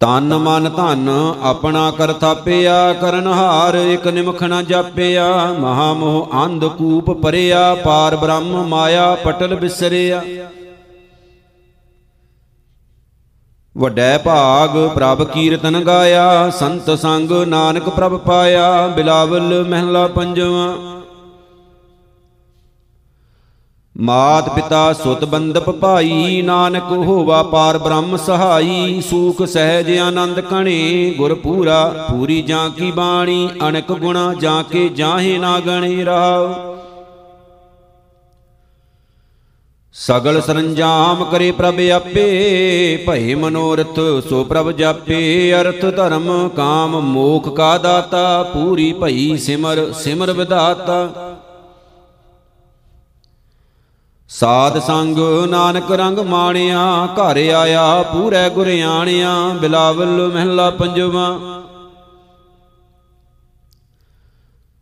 ਤਨ 0.00 0.34
ਮਨ 0.38 0.70
ਧਨ 0.70 1.34
ਆਪਣਾ 1.42 1.90
ਕਰ 1.90 2.12
ਥਾਪਿਆ, 2.12 2.92
ਕਰਨ 2.92 3.26
ਹਾਰ 3.26 3.74
ਇਕ 3.74 4.06
ਨਿਮਖ 4.06 4.42
ਨ 4.42 4.64
ਜਾਪਿਆ। 4.64 5.56
ਮਹਾ 5.58 5.92
ਮੋਹ 5.92 6.44
ਅੰਧ 6.44 6.64
ਕੂਪ 6.64 7.10
ਪਰਿਆ 7.10 7.74
ਪਾਰ 7.74 8.16
ਬ੍ਰਹਮ 8.16 8.68
ਮਾਇਆ 8.68 9.14
ਪਟਲ 9.14 9.54
ਬਿਸਰਿਆ। 9.54 10.22
ਵੱਡੈ 13.76 14.18
ਭਾਗ 14.18 14.76
ਪ੍ਰਭ 14.94 15.22
ਕੀਰਤਨ 15.24 15.80
ਗਾਇਆ, 15.84 16.50
ਸੰਤ 16.50 16.90
ਸੰਗ 16.90 17.32
ਨਾਨਕ 17.46 17.88
ਪ੍ਰਭ 17.88 18.16
ਪਾਇਆ, 18.16 18.86
ਬਿਲਾਵਲ 18.86 19.64
ਮਹਿਲਾ 19.68 20.06
ਪੰਜਵਾ। 20.06 20.74
ਮਾਤ 23.96 24.48
ਪਿਤਾ 24.48 24.92
ਸੁਤ 24.92 25.24
ਬੰਦਪ 25.24 25.70
ਭਾਈ, 25.70 26.42
ਨਾਨਕ 26.42 26.82
ਹੋਵਾ 26.82 27.42
ਪਾਰ 27.42 27.78
ਬ੍ਰਹਮ 27.78 28.16
ਸਹਾਈ, 28.16 29.00
ਸੂਖ 29.00 29.42
ਸਹਿਜ 29.44 29.98
ਆਨੰਦ 29.98 30.40
ਕਣੇ 30.40 31.14
ਗੁਰ 31.18 31.34
ਪੂਰਾ 31.34 32.06
ਪੂਰੀ 32.10 32.42
ਜਾਂ 32.42 32.70
ਕੀ 32.70 32.90
ਬਾਣੀ 32.90 33.48
ਅਨਕ 33.68 33.92
ਗੁਣਾ 33.92 34.34
ਜਾਂ 34.34 34.62
ਕੇ 34.64 34.88
ਜਾਹੇ 34.88 35.38
ਨਾ 35.38 35.60
ਗਣੇ 35.60 36.04
ਰਾਵ। 36.04 36.73
ਸਗਲ 39.96 40.40
ਸਰੰਜਾਮ 40.40 41.24
ਕਰੇ 41.24 41.50
ਪ੍ਰਭ 41.50 41.78
ਆਪੇ 41.94 43.04
ਭਏ 43.06 43.34
ਮਨੋਰਥ 43.34 43.98
ਸੋ 44.28 44.42
ਪ੍ਰਭ 44.44 44.70
ਜਾਪੇ, 44.70 45.52
ਅਰਥ 45.60 45.84
ਧਰਮ 45.96 46.48
ਕਾਮ 46.48 47.00
ਮੋਖ 47.00 47.48
ਕਾ 47.56 47.78
ਦਾਤਾ, 47.78 48.42
ਪੂਰੀ 48.42 48.92
ਭਈ 48.92 49.36
ਸਿਮਰ 49.36 49.92
ਸਿਮਰ 49.92 50.32
ਵਿਦਾਤਾ 50.32 51.36
ਸਾਧ 54.28 54.78
ਸੰਗ 54.78 55.18
ਨਾਨਕ 55.48 55.92
ਰੰਗ 55.92 56.18
ਮਾਣਿਆ, 56.18 57.08
ਘਰ 57.14 57.36
ਆਇਆ 57.54 58.02
ਪੂਰੇ 58.02 58.48
ਗੁਰਿਆਣਿਆ 58.50 59.48
ਬਿਲਾਵਲ 59.60 60.30
ਮਹਿਲਾ 60.34 60.70
ਪੰਜਵਾ। 60.70 61.38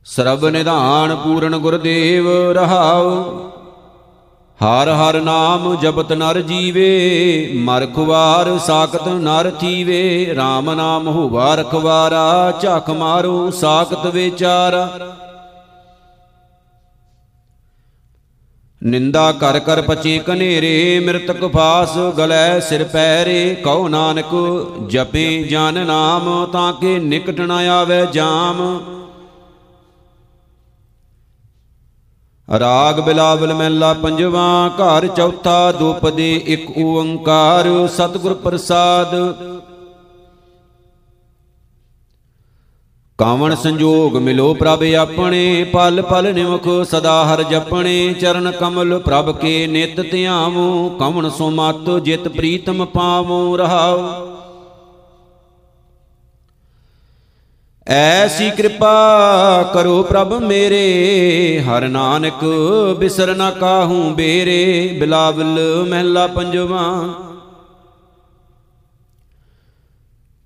ਸਰਬ 0.04 0.46
ਨਿਧਾਨ 0.46 1.16
ਪੂਰਨ 1.16 1.58
ਗੁਰਦੇਵ 1.58 2.28
ਰਹਾਉ। 2.52 3.51
ਹਰ 4.60 4.88
ਹਰ 4.88 5.20
ਨਾਮ 5.20 5.74
ਜਪਤ 5.74 6.12
ਨਰ 6.12 6.40
ਜੀਵੇ, 6.40 7.52
ਮਰ 7.54 7.86
ਖੁਵਾਰ 7.86 8.58
ਸਾਖਤ 8.58 9.08
ਨਰ 9.08 9.50
ਥੀਵੇ 9.50 10.34
RAM 10.34 10.74
ਨਾਮ 10.74 11.08
ਹੋਵਾ 11.08 11.54
ਰਖਵਾਰਾ 11.54 12.52
ਝਖ 12.60 12.90
ਮਾਰੂ 12.90 13.50
ਸਾਖਤ 13.50 14.06
ਵਿਚਾਰਾ। 14.06 14.88
ਨਿੰਦਾ 18.82 19.32
ਕਰ 19.32 19.58
ਕਰ 19.58 19.82
ਪਚੇ 19.82 20.18
ਕਨੇਰੇ 20.18 21.00
ਮਿਰਤਕ 21.00 21.46
ਫਾਸ 21.52 21.96
ਗਲੇ 22.18 22.60
ਸਿਰ 22.60 22.84
ਪੈਰੇ, 22.84 23.54
ਕਉ 23.54 23.88
ਨਾਨਕ 23.88 24.34
ਜਪੇ 24.88 25.42
ਜਨ 25.42 25.86
ਨਾਮ, 25.86 26.46
ਤਾਂ 26.52 26.72
ਕੇ 26.72 26.98
ਨਿਕਟ 26.98 27.40
ਨ 27.40 27.50
ਆਵੇ 27.50 28.06
ਜਾਮ। 28.12 28.80
ਰਾਗ 32.48 33.00
ਬਿਲਾਵਲ 33.00 33.52
ਮਹਿਲਾ 33.54 33.92
ਪੰਜਵਾ, 33.92 34.68
ਘਰ 34.78 35.06
ਚੌਥਾ 35.06 35.72
ਦੁਪਦੇ 35.72 36.34
ਇੱਕ 36.46 36.70
ਓੰਕਾਰ, 36.78 37.68
ਸਤਿਗੁਰ 37.88 38.34
ਪ੍ਰਸਾਦ। 38.34 39.14
ਕਾਵਣ 43.18 43.54
ਸੰਜੋਗ 43.54 44.16
ਮਿਲੋ 44.16 44.52
ਪ੍ਰਭ 44.54 44.82
ਆਪਣੇ, 45.00 45.64
ਪਲ 45.64 46.02
ਪਲ 46.02 46.32
ਨਿਮਖ 46.34 46.68
ਸਦਾ 46.90 47.24
ਹਰ 47.24 47.42
ਜਪਣੇ, 47.42 48.12
ਚਰਨ 48.12 48.50
ਕਮਲ 48.50 48.98
ਪ੍ਰਭ 48.98 49.30
ਕੇ 49.38 49.66
ਨਿਤ 49.66 50.00
ਧਿਆਵੋ 50.00 50.88
ਕਵਣ 51.00 51.28
ਸੋ 51.28 51.50
ਮਤ 51.50 51.90
ਜਿਤ 52.02 52.28
ਪ੍ਰੀਤਮ 52.28 52.84
ਪਾਵੋ 52.84 53.56
ਰਹਾਉ 53.56 53.98
ਐਸੀ 57.86 58.50
ਕਿਰਪਾ 58.50 59.70
ਕਰੋ 59.74 60.02
ਪ੍ਰਭ 60.02 60.32
ਮੇਰੇ, 60.32 61.60
ਹਰ 61.60 61.88
ਨਾਨਕ 61.88 62.44
ਬਿਸਰ 62.98 63.34
ਨਾ 63.34 63.50
ਕਾਹੂ 63.50 64.02
ਬੇਰੇ, 64.10 64.96
ਬਿਲਾਵਲ 65.00 65.58
ਮਹਿਲਾ 65.88 66.26
ਪੰਜਵਾ। 66.26 67.08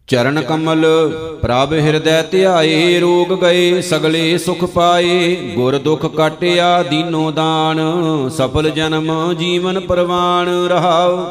ਚਰਨ 0.08 0.40
ਕਮਲ 0.40 0.86
ਪ੍ਰਭ 1.42 1.72
ਹਿਰਦੈ 1.72 2.22
ਧਿਆਏ, 2.22 3.00
ਰੋਗ 3.00 3.32
ਗਏ 3.40 3.80
ਸਗਲੇ 3.80 4.38
ਸੁਖ 4.38 4.64
ਪਾਏ, 4.64 5.34
ਗੁਰ 5.54 5.78
ਦੁਖ 5.78 6.06
ਕਾਟਿਆ 6.06 6.82
ਦੀਨੋ 6.82 7.30
ਦਾਨ, 7.30 7.80
ਸਫਲ 8.28 8.70
ਜਨਮ 8.70 9.34
ਜੀਵਨ 9.34 9.80
ਪਰਵਾਨ 9.80 10.48
ਰਹਾਉ 10.68 11.26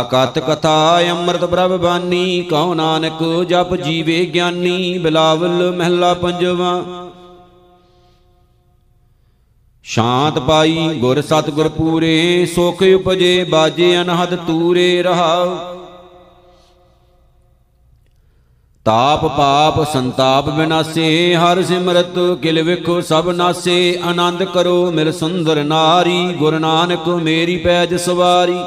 ਅਕਤ 0.00 0.38
ਕਥਾ 0.38 1.00
ਅੰਮ੍ਰਿਤ 1.10 1.44
ਪ੍ਰਭ 1.44 1.76
ਬਾਨੀ, 1.76 2.42
ਕਉ 2.42 2.74
ਨਾਨਕ 2.74 3.22
ਜਪ 3.48 3.74
ਜੀਵੇ 3.76 4.24
ਗਿਆਨੀ, 4.26 4.98
ਬਿਲਾਵਲ 4.98 5.70
ਮਹਿਲਾ 5.76 6.12
ਪੰਜਵਾ। 6.14 6.82
ਸ਼ਾਂਤ 9.84 10.38
ਪਾਈ 10.38 10.88
ਗੁਰ 10.98 11.20
ਸਤਗੁਰ 11.20 11.68
ਪੂਰੇ, 11.68 12.46
ਸੁਖ 12.54 12.82
ਉਪਜੇ, 12.96 13.44
ਬਾਜੇ 13.44 13.96
ਅਨਹਦ 14.00 14.34
ਤੂਰੇ 14.36 15.02
ਰਹਾਉ 15.02 15.56
ਤਾਪ 18.86 19.24
ਪਾਪ 19.26 19.82
ਸੰਤਾਪ 19.92 20.48
ਬਿਨਾਸੇ, 20.50 21.34
ਹਰ 21.36 21.62
ਸਿਮਰਤ 21.62 22.18
ਕਿਲ 22.42 22.62
ਵਿਖੋ 22.62 23.00
ਸਭ 23.00 23.28
ਨਾਸੇ। 23.28 23.98
ਆਨੰਦ 24.04 24.44
ਕਰੋ 24.44 24.90
ਮਿਲ 24.90 25.12
ਸੁੰਦਰ 25.12 25.62
ਨਾਰੀ, 25.64 26.22
ਗੁਰ 26.32 26.58
ਨਾਨਕ 26.58 27.08
ਮੇਰੀ 27.08 27.56
ਪੈਜ 27.56 27.94
ਸਵਾਰੀ। 27.94 28.58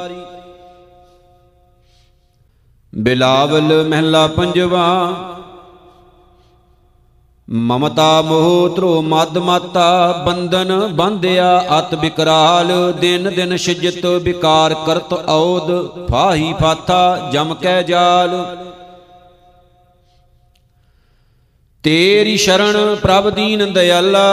ਬਿਲਾਵਲ 2.92 3.88
ਮਹਿਲਾ 3.88 4.26
ਪੰਜਵਾ। 4.26 4.86
ਮਮਤਾ 7.48 8.22
ਮੋਹ 8.22 8.68
ਧਰੋ 8.76 9.02
ਮਦ 9.02 9.38
ਮਾਤਾ, 9.38 10.12
ਬੰਧਨ 10.26 10.86
ਬੰਧਿਆ 10.86 11.64
ਅਤ 11.78 11.94
ਬਿਕਰਾਲ, 11.94 12.92
ਦਿਨ 12.92 13.30
ਦਿਨ 13.34 13.56
ਸਿਜਤ 13.56 14.06
ਵਿਕਾਰ 14.06 14.74
ਕਰਤ 14.86 15.12
ਔਦ, 15.12 15.70
ਫਾਹੀ 16.10 16.52
ਫਾਥਾ 16.60 17.30
ਜਮ 17.32 17.54
ਕੈ 17.54 17.82
ਜਾਲ। 17.82 18.56
ਤੇਰੀ 21.84 22.36
ਸ਼ਰਣ 22.36 22.94
ਪ੍ਰਭ 22.94 23.30
ਦੀਨ 23.30 23.72
ਦਇਆਲਾ, 23.72 24.24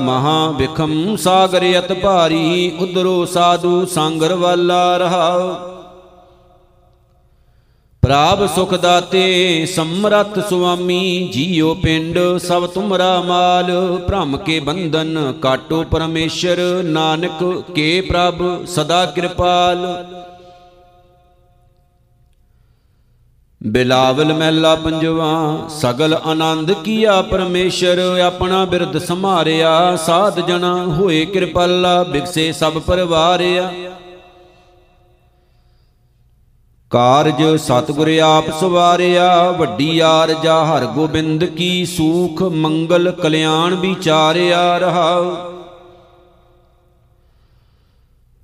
ਮਹਾ 0.00 0.50
ਵਿਖਮ 0.50 1.16
ਸਾਗਰ 1.16 1.64
ਅਤ 1.78 1.92
ਭਾਰੀ 1.92 2.72
ਉਦਰੋ 2.80 3.24
ਸਾਧੂ 3.24 3.84
ਸੰਗਰ 3.86 4.34
ਵਾਲਾ 4.34 4.96
ਰਹਾਉ 4.96 5.77
ਪ੍ਰਾਪ 8.02 8.44
ਸੁਖ 8.54 8.72
ਦਾਤੇ 8.74 9.66
ਸਮਰਤ 9.66 10.38
ਸੁਆਮੀ 10.48 11.28
ਜੀਉ 11.32 11.74
ਪਿੰਡ 11.74 12.18
ਸਭ 12.38 12.66
ਤੁਮਰਾ 12.66 13.20
ਮਾਲ। 13.22 13.70
ਭ੍ਰਮ 14.06 14.36
ਕੇ 14.36 14.58
ਬੰਧਨ 14.60 15.32
ਕਾਟੋ 15.42 15.82
ਪਰਮੇਸ਼ਰ, 15.82 16.60
ਨਾਨਕ 16.84 17.42
ਕੇ 17.74 18.00
ਪ੍ਰਭ 18.00 18.64
ਸਦਾ 18.66 19.04
ਕਿਰਪਾਲ। 19.06 19.86
ਬਿਲਾਵਲ 23.60 24.32
ਮਹਿਲਾ 24.32 24.74
ਪੰਜਵਾ, 24.74 25.68
ਸਗਲ 25.70 26.14
ਆਨੰਦ 26.14 26.72
ਕੀਆ 26.84 27.20
ਪਰਮੇਸ਼ਰ, 27.22 27.98
ਆਪਣਾ 28.24 28.64
ਬਿਰਦ 28.64 28.98
ਸਮਾਰਿਆ 28.98 29.96
ਸਾਧ 29.96 30.40
ਜਣਾ 30.40 30.74
ਹੋਏ 30.88 31.24
ਕਿਰਪਾਲਾ 31.24 32.02
ਬਿਗਸੇ 32.02 32.52
ਸਭ 32.52 32.78
ਪਰਵਾਰਿਆ। 32.78 33.70
ਕਾਰਜ 36.90 37.42
ਸਤਿਗੁਰ 37.56 38.08
ਆਪ 38.18 38.44
ਸਵਾਰਿਆ, 38.60 39.50
ਵੱਡੀ 39.50 39.98
ਆਰਜਾ 39.98 40.54
ਹਰ 40.64 40.86
ਗੋਬਿੰਦ 40.86 41.44
ਕੀ 41.44 41.84
ਸੂਖ, 41.86 42.42
ਮੰਗਲ 42.42 43.10
ਕਲਿਆਣ 43.12 43.74
ਵਿਚਾਰਿਆ 43.74 44.78
ਰਹਾਉ 44.78 45.36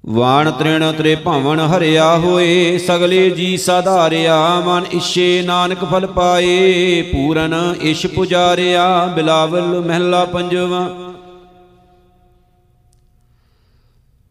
ਵਾਣ 0.07 0.51
ਤ੍ਰਿਣ 0.51 0.93
ਤ੍ਰੇ 0.93 1.15
ਭਾਵਨ 1.15 1.61
ਹਰਿਆ 1.61 2.17
ਹੋਏ, 2.17 2.79
ਸਗਲੇ 2.79 3.31
ਜੀ 3.31 3.57
ਸਾਧਾਰਿਆ, 3.57 4.37
ਮਨ 4.61 4.85
ਇਛੇ 4.93 5.43
ਨਾਨਕ 5.43 5.85
ਫਲ 5.85 6.07
ਪਾਏ, 6.07 7.03
ਪੂਰਨ 7.03 7.55
ਇਸ਼ 7.81 8.07
ਪੁਜਾਰਿਆ, 8.07 9.07
ਬਿਲਾਵਲ 9.07 9.81
ਮਹਿਲਾ 9.81 10.25
ਪੰਜਵਾ। 10.25 10.89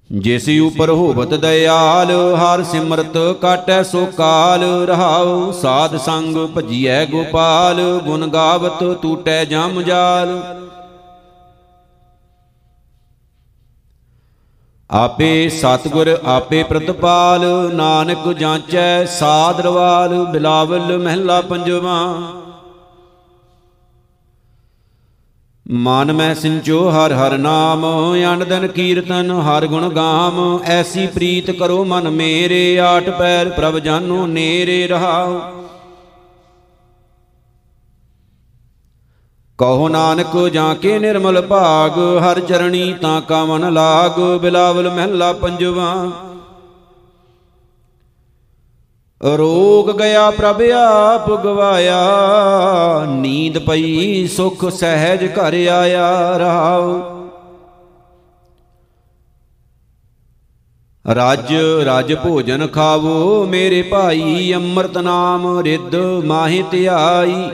ਜਿਸ 0.10 0.48
ਉਪਰ 0.62 0.90
ਹੋਵਤ 0.90 1.34
ਦਇਆਲ, 1.34 2.12
ਹਰ 2.36 2.64
ਸਿਮਰਤ 2.64 3.18
ਕਾਟੈ 3.42 3.82
ਸੋ 3.84 4.06
ਕਾਲ। 4.18 4.64
ਰਹਾਉ 4.88 5.52
ਸਾਧ 5.52 5.96
ਸੰਗ 5.98 6.38
ਭਜੀਐ 6.58 7.06
ਗੋਪਾਲ, 7.06 7.82
ਗੁਣ 8.06 8.28
ਗਾਵਤ 8.28 8.84
ਟੂਟੈ 9.02 9.44
ਜਮ 9.46 9.82
ਜਾਲ। 9.82 10.42
ਆਪੇ 14.90 15.50
ਸਤਗੁਰ 15.50 16.18
ਆਪੇ 16.26 16.64
ਪ੍ਰਤਪਾਲ, 16.64 17.46
ਨਾਨਕ 17.74 18.32
ਜਾਂਚੈ 18.34 19.06
ਸਾਦਰਵਾਲ 19.06 20.14
ਬਿਲਾਵਲ 20.26 20.98
ਮਹਿਲਾ 20.98 21.42
ਪੰਜਵਾ। 21.42 21.98
ਮਨ 25.72 26.12
ਮੈਂ 26.14 26.36
ਸਿੰਚੋ 26.36 26.90
ਹਰ 26.90 27.14
ਹਰ 27.14 27.38
ਨਾਮ 27.38 27.86
ਅਨ 28.34 28.46
ਦਿਨ 28.50 28.68
ਕੀਰਤਨ 28.68 29.32
ਹਰ 29.32 29.66
ਗੁਣ 29.68 29.90
ਗਾਮ। 29.90 30.60
ਐਸੀ 30.66 31.08
ਪ੍ਰੀਤ 31.08 31.52
ਕਰੋ 31.52 31.84
ਮਨ 31.86 32.10
ਮੇਰੇ 32.10 32.80
ਆਟ 32.80 33.10
ਪੈਰ 33.10 33.50
ਪ੍ਰਭ 33.50 33.78
ਜਾਨੋ 33.78 34.26
ਨੇਰੇ 34.28 34.88
ਰਹਾਉ। 34.88 35.40
ਕਹੋ 39.58 39.88
ਨਾਨਕ, 39.88 40.38
ਜਾਂ 40.54 40.76
ਕੇ 40.76 41.00
ਨਿਰਮਲ 41.00 41.42
ਭਾਗ, 41.42 42.00
ਹਰ 42.24 42.40
ਚਰਣੀ 42.40 42.94
ਤਾਂ 42.94 43.22
ਕਾ 43.22 43.44
ਮਨ 43.46 43.74
ਲਾਗ, 43.74 44.20
ਬਿਲਾਵਲ 44.42 44.90
ਮਹਿਲਾ 44.90 45.34
ਪੰਜਵਾ। 45.34 46.12
ਰੋਗ 49.24 49.90
ਗਿਆ 49.98 50.30
ਪ੍ਰਭ 50.32 50.62
ਆਪ 50.76 51.30
ਗਵਾਇਆ, 51.44 52.00
ਨੀਂਦ 53.10 53.58
ਪਈ 53.60 54.28
ਸੁਖ 54.28 54.66
ਸਹਿਜ 54.70 55.26
ਘਰ 55.26 55.54
ਆਇਆ 55.68 56.38
ਰਹਾਉ 56.38 57.02
ਰਾਜ 61.06 61.54
ਰਾਜ 61.86 62.14
ਭੋਜਨ 62.14 62.68
ਖਾਵੋ 62.68 63.46
ਮੇਰੇ 63.46 63.82
ਭਾਈ, 63.82 64.54
ਅੰਮ੍ਰਿਤ 64.54 64.98
ਨਾਮ 64.98 65.60
ਰਿੱਧ 65.60 65.96
ਮਾਹਿ 66.26 66.62
ਧਿਆਈ। 66.72 67.50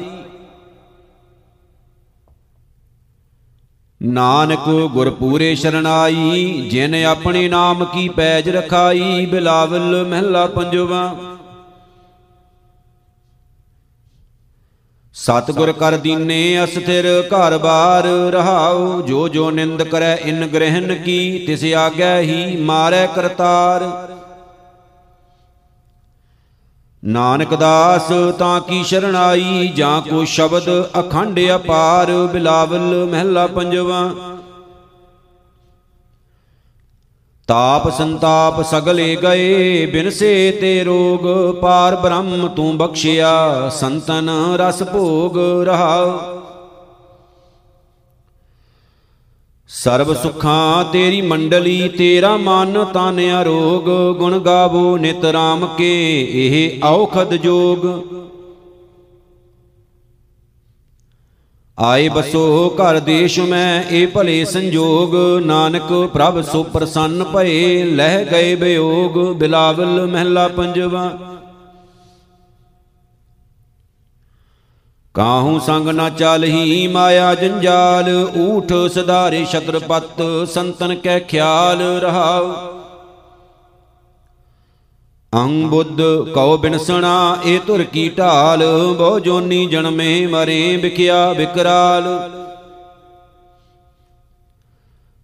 ਨਾਨਕ 4.02 4.70
ਗੁਰ 4.94 5.10
ਪੂਰੇ 5.10 5.56
ਸ਼ਰਨਾਈ, 5.56 6.70
ਜਿਨ 6.72 6.96
ਆਪਣੇ 7.06 7.48
ਨਾਮ 7.50 7.86
ਕੀ 7.86 8.10
ਪੈਜ 8.10 8.50
ਰਖਾਈ, 8.50 9.26
ਬਿਲਾਵਲ 9.26 10.06
ਮਹਿਲਾ 10.06 10.46
ਪੰਜਵਾ। 10.48 11.15
ਸਤਗੁਰ 15.20 15.72
ਕਰ 15.72 15.96
ਦੀਨੇ 15.98 16.64
ਅਸਥਿਰ 16.64 17.06
ਘਰ 17.28 17.58
ਬਾਰ 17.58 18.04
ਰਹਾਉ, 18.32 19.02
ਜੋ 19.02 19.28
ਜੋ 19.28 19.50
ਨਿੰਦ 19.52 19.84
ਕਰੈ 19.84 20.16
ਇਨ 20.16 20.46
ਗ੍ਰਹਿਨ 20.48 20.94
ਕੀ, 20.96 21.46
ਤਿਸ 21.48 21.64
ਆਗੈ 21.74 22.20
ਹੀ 22.22 22.56
ਮਾਰੈ 22.58 23.06
ਕਰਤਾਰ। 23.06 23.84
ਨਾਨਕ 27.04 27.56
ਦਾਸ 27.56 28.08
ਤਾਂ 28.40 28.62
ਕੀ 28.62 28.84
ਸ਼ਰਣਾਈ 28.84 29.68
ਜਾਂ 29.76 30.02
ਕੋ 30.02 30.24
ਸ਼ਬਦ 30.26 30.70
ਅਖੰਡ 31.00 31.40
ਅਪਾਰ, 31.56 32.12
ਬਿਲਾਵਲ 32.34 33.06
ਮਹਿਲਾ 33.06 33.48
ਪੰਜਵਾ। 33.48 34.02
ਤਾਪ 37.50 37.90
ਸੰਤਾਪ 37.90 38.62
ਸਗਲੇ 38.62 39.16
ਗਏ 39.16 39.86
ਬਿਨਸੇ 39.86 40.58
ਤੇ 40.62 40.84
ਰੋਗ, 40.84 41.56
ਪਾਰ 41.62 41.96
ਬ੍ਰਹਮ 41.96 42.48
ਤੂੰ 42.48 42.78
ਬਖਸ਼ਿਆ, 42.78 43.70
ਸੰਤਨ 43.70 44.30
ਰਸ 44.56 44.84
ਭੋਗ 44.84 45.38
ਰਹਾ। 45.64 46.20
ਸਰਬ 49.70 50.14
ਸੁਖਾਂ 50.14 50.86
ਤੇਰੀ 50.86 51.22
ਮੰਡਲੀ, 51.22 51.90
ਤੇਰਾ 51.90 52.38
ਮਨ 52.38 52.86
ਤਨ 52.86 53.20
ਅਰੋਗ 53.42 53.90
ਗੁਣ 54.18 54.40
ਗਾਵੋ 54.40 54.98
ਨਿਤ 54.98 55.26
ਰਾਮ 55.26 55.68
ਕੇ, 55.78 56.22
ਇਹ 56.32 56.84
ਔਖਦ 56.86 57.34
ਜੋਗ। 57.34 57.86
ਆਏ 61.80 62.10
ਬਸੋ 62.10 62.76
ਘਰ 62.78 63.00
ਦੇਸ਼ 63.00 63.39
ਮੈਂ, 63.39 63.84
ਇਹ 63.92 64.08
ਭਲੇ 64.08 64.46
ਸੰਜੋਗ। 64.46 65.15
ਨਾਨਕ 65.46 66.10
ਪ੍ਰਭ 66.13 66.42
ਸੋ 66.42 66.63
ਪ੍ਰਸੰਨ 66.63 67.24
ਭਏ, 67.24 67.84
ਲਹਿ 67.84 68.26
ਗਏ 68.26 68.56
ਬਿਯੋਗ 68.56 69.38
ਬਿਲਾਵਲ 69.38 70.06
ਮਹਿਲਾ 70.08 70.48
ਪੰਜਵਾ। 70.48 71.10
ਕਾਹੂ 75.13 75.60
ਸੰਗ 75.60 75.88
ਨਾ 75.88 76.10
ਚਾਲਹੀ 76.10 76.88
ਮਾਇਆ 76.88 77.36
ਜੰਜਾਲ? 77.36 78.10
ਊਠ 78.38 78.74
ਸਦਾਰੇ 78.92 79.46
ਛਤਰਪਤ, 79.46 80.22
ਸੰਤਨ 80.50 80.96
ਕੈ 80.96 81.20
ਖਿਆਲ 81.20 81.82
ਰਹਾਉ। 81.82 82.79
ਅੰਗ 85.34 85.65
ਬੁੱਧ 85.65 86.02
ਕਉ 86.34 86.58
ਬਿਨਸਣਾ 86.58 87.38
ਇਹ 87.46 87.60
ਧੁਰ 87.68 87.84
ਕੀ 87.84 88.10
ਢਾਲ? 88.10 88.63
ਬਹੁ 88.98 89.20
ਜੋਨੀ 89.20 89.65
ਜਨਮੇ 89.65 90.26
ਮਰੇ, 90.26 90.76
ਵਿਖਿਆ 90.76 91.32
ਵਿਕਰਾਲ 91.34 92.08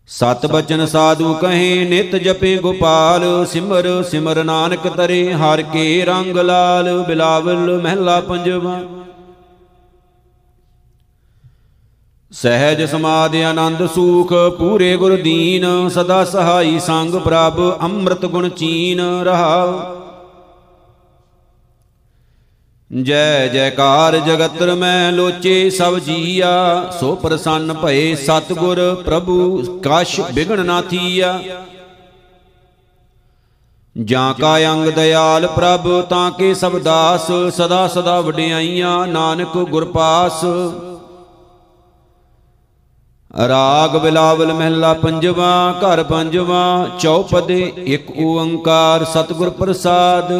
ਸਤ 0.07 0.45
ਬਚਨ 0.45 0.85
ਸਾਧੂ 0.85 1.33
ਕਹੇ, 1.33 1.85
ਨਿਤ 1.85 2.15
ਜਪੇ 2.15 2.57
ਗੋਪਾਲ। 2.57 3.45
ਸਿਮਰ 3.45 4.03
ਸਿਮਰ 4.03 4.43
ਨਾਨਕ 4.43 4.87
ਤਰੇ, 4.87 5.33
ਹਰ 5.33 5.61
ਕੇ 5.61 6.05
ਰੰਗ 6.05 6.37
ਲਾਲ। 6.37 7.03
ਬਿਲਾਵਲ 7.07 7.81
ਮਹਿਲਾ 7.83 8.19
ਪੰਜਵਾ। 8.21 8.81
ਸਹਿਜ 12.35 12.81
ਸਮਾਧ 12.83 13.35
ਆਨੰਦ 13.35 13.85
ਸੂਖ, 13.87 14.33
ਪੂਰੇ 14.57 14.95
ਗੁਰ 14.97 15.15
ਦੀਨ, 15.15 15.65
ਸਦਾ 15.89 16.23
ਸਹਾਈ 16.25 16.79
ਸੰਗ 16.79 17.15
ਪ੍ਰਭ, 17.15 17.59
ਅੰਮ੍ਰਿਤ 17.81 18.25
ਗੁਣ 18.25 18.49
ਚੀਨ 18.49 19.01
ਰਹਾ। 19.23 19.95
ਜੈ 23.01 23.47
ਜੈਕਾਰ 23.47 24.17
ਜਗਤਰ 24.17 24.73
ਮੈਂ 24.75 25.11
ਲੋਚੇ 25.11 25.69
ਸਭ 25.69 25.97
ਜੀਆ, 25.99 26.51
ਸੋ 26.99 27.15
ਪ੍ਰਸੰਨ 27.15 27.73
ਭਏ 27.73 28.15
ਸਤਗੁਰ 28.15 29.03
ਪ੍ਰਭੂ 29.05 29.61
ਕਛ 29.83 30.19
ਬਿਗਣ 30.33 30.65
ਨਾ 30.65 30.81
ਥੀਆ। 30.81 31.39
ਜਾਂ 33.95 34.33
ਕਾ 34.33 34.57
ਅੰਗ 34.71 34.89
ਦਇਆਲ 34.89 35.47
ਪ੍ਰਭ, 35.47 36.01
ਤਾਂ 36.01 36.31
ਕੇ 36.31 36.53
ਸਭ 36.53 36.77
ਦਾਸ, 36.79 37.31
ਸਦਾ 37.55 37.87
ਸਦਾ 37.87 38.19
ਵਡਿਆਈਆਂ 38.21 39.07
ਨਾਨਕ 39.07 39.57
ਗੁਰ 39.57 39.85
ਪਾਸ। 39.85 40.45
ਰਾਗ 43.35 43.95
ਬਿਲਾਵਲ 43.97 44.53
ਮਹਿਲਾ 44.53 44.93
ਪੰਜਵਾ, 44.93 45.79
ਘਰ 45.81 46.03
ਪੰਜਵਾ, 46.03 46.89
ਚੌਪਦੇ 46.99 47.73
ਇੱਕ 47.85 48.11
ਓੰਕਾਰ 48.17 49.03
ਸਤਿਗੁਰ 49.05 49.49
ਪ੍ਰਸਾਦ। 49.49 50.31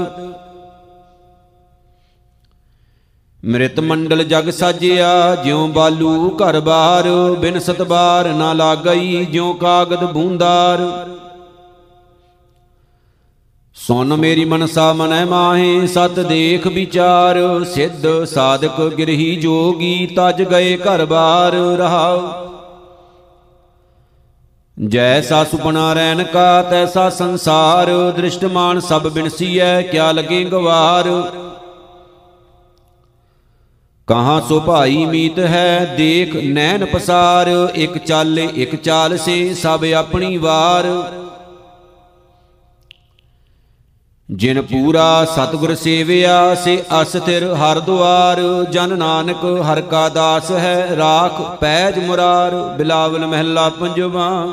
ਮ੍ਰਿਤ 3.44 3.80
ਮੰਡਲ 3.80 4.24
ਜਗ 4.24 4.50
ਸਾਜਿਆ, 4.50 5.36
ਜਿਉ 5.36 5.68
ਬਾਲੂ 5.68 6.30
ਘਰ 6.38 6.60
ਬਾਰ, 6.60 7.10
ਬਿਨ 7.40 7.60
ਸਤਬਾਰ 7.60 8.28
ਨਾ 8.28 8.54
ਲਾਗਈ 8.54 9.26
ਜਿਉ 9.26 9.54
ਕਾਗਦ 9.54 10.04
ਬੂੰਦਾਰ। 10.04 10.86
ਸੁਨ 13.76 14.16
ਮੇਰੀ 14.16 14.46
ਮਨਸਾ 14.46 14.92
ਮਨੈ 14.94 15.26
ਮਾਹੇ, 15.26 15.88
ਸਤ 15.88 16.20
ਦੇਖ 16.20 16.68
ਵਿਚਾਰ, 16.68 17.64
ਸਿੱਧ 17.66 18.08
ਸਾਧਕ 18.24 18.82
ਗਿਰਹੀ 18.98 19.36
ਜੋਗੀ, 19.36 20.06
ਤਜ 20.18 20.44
ਗਏ 20.44 20.78
ਘਰ 20.78 21.06
ਬਾਰ 21.06 21.54
ਰਹਾਉ। 21.78 22.55
ਜੈਸਾ 24.80 25.44
ਸੁਪਨਾ 25.44 25.94
ਰੈਨ 25.94 26.24
ਕਾ, 26.24 26.62
ਤੈਸਾ 26.62 27.10
ਸੰਸਾਰ, 27.10 28.12
ਦ੍ਰਿਸ਼ਟਮਾਨ 28.12 28.80
ਸਭ 28.80 29.08
ਬਿਨਸੀਐ, 29.08 29.82
ਕਿਆ 29.82 30.12
ਲਗੇ 30.12 30.44
ਗਵਾਰ। 30.44 31.10
ਕਹਾਂ 34.08 34.42
ਸੋ 34.42 34.60
ਭਾਈ 34.60 35.06
ਮੀਤ 35.06 35.40
ਹੈ, 35.40 35.96
ਦੇਖ 35.98 36.36
ਨੈਣ 36.36 36.86
ਪਸਾਰ, 36.86 37.70
ਇੱਕ 37.76 37.98
ਚਾਲੇ 37.98 38.50
ਇੱਕ 38.56 38.76
ਚਾਲ 38.76 39.18
ਸੇ, 39.18 39.54
ਸਭ 39.54 39.86
ਆਪਣੀ 39.98 40.38
ਵਾਰ। 40.38 40.86
ਜਿਨ 44.32 44.62
ਪੂਰਾ 44.62 45.26
ਸਤਗੁਰ 45.26 45.76
ਸੇਵਿਆ, 45.76 46.56
ਸੇ 46.56 46.84
ਅਸਥਿਰ 47.02 47.44
ਹਰ 47.54 47.80
ਦੁਆਰ। 47.80 48.42
ਜਨ 48.72 48.98
ਨਾਨਕ 48.98 49.44
ਹਰ 49.72 49.82
ਕਾ 49.82 50.10
ਦਾਸ 50.10 50.52
ਹੈ, 50.52 50.96
ਰਾਖ 50.98 51.60
ਪੈਜ 51.60 52.00
ਮੁਰਾਰ, 52.00 52.56
ਬਿਲਾਵਲ 52.78 53.26
ਮਹਿਲਾ 53.26 53.70
ਪੰਜਵਾ। 53.70 54.48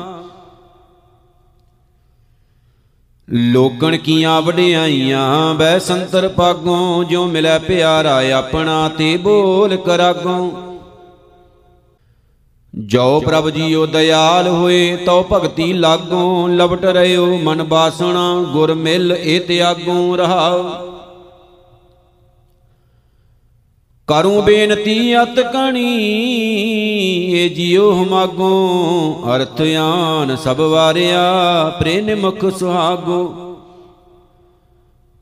ਲੋਕਣ 3.29 3.97
ਕੀਆਂ 3.97 4.41
ਵਡਿਆਈਆਂ, 4.41 5.53
ਬੈ 5.53 5.79
ਸੰਤਰ 5.79 6.27
ਪਾਗੋਂ 6.27 7.03
ਜੋ 7.03 7.25
ਮਿਲੈ 7.25 7.59
ਪਿਆਰਾ 7.59 8.21
ਆਪਣਾ, 8.31 8.89
ਤੇ 8.89 9.17
ਬੋਲ 9.17 9.77
ਕਰਾਗੋਂ। 9.77 10.72
ਜੋ 12.75 13.19
ਪ੍ਰਭ 13.19 13.49
ਜੀਓ 13.49 13.85
ਦਇਆਲ 13.85 14.47
ਹੋਏ, 14.47 14.95
ਤਉ 14.95 15.25
ਭਗਤੀ 15.31 15.73
ਲਾਗੋਂ 15.73 16.49
ਲਵਟ 16.49 16.85
ਰਿਓ 16.85 17.37
ਮਨ 17.37 17.63
ਬਾਸਣਾ, 17.63 18.45
ਗੁਰ 18.53 18.73
ਮਿਲ 18.73 19.17
ਏ 19.23 19.39
ਤਿਆਗੋਂ 19.39 20.17
ਰਹਾਉ 20.17 20.63
ਕਰੂੰ 24.07 24.43
ਬੇਨਤੀ 24.43 25.21
ਅਤ 25.21 25.39
ਕਣੀ, 25.39 25.95
ਏ 27.33 27.49
ਜੀਉ 27.49 27.91
ਹਮਾਗੋਂ, 27.91 29.35
ਅਰਥ 29.35 29.61
ਆਨ 29.61 30.35
ਸਭ 30.35 30.59
ਵਾਰਿਆ 30.59 31.21
ਪ੍ਰੇਮ 31.79 32.15
ਮੁਖ 32.15 32.45
ਸੁਹਾਗੋ। 32.59 33.42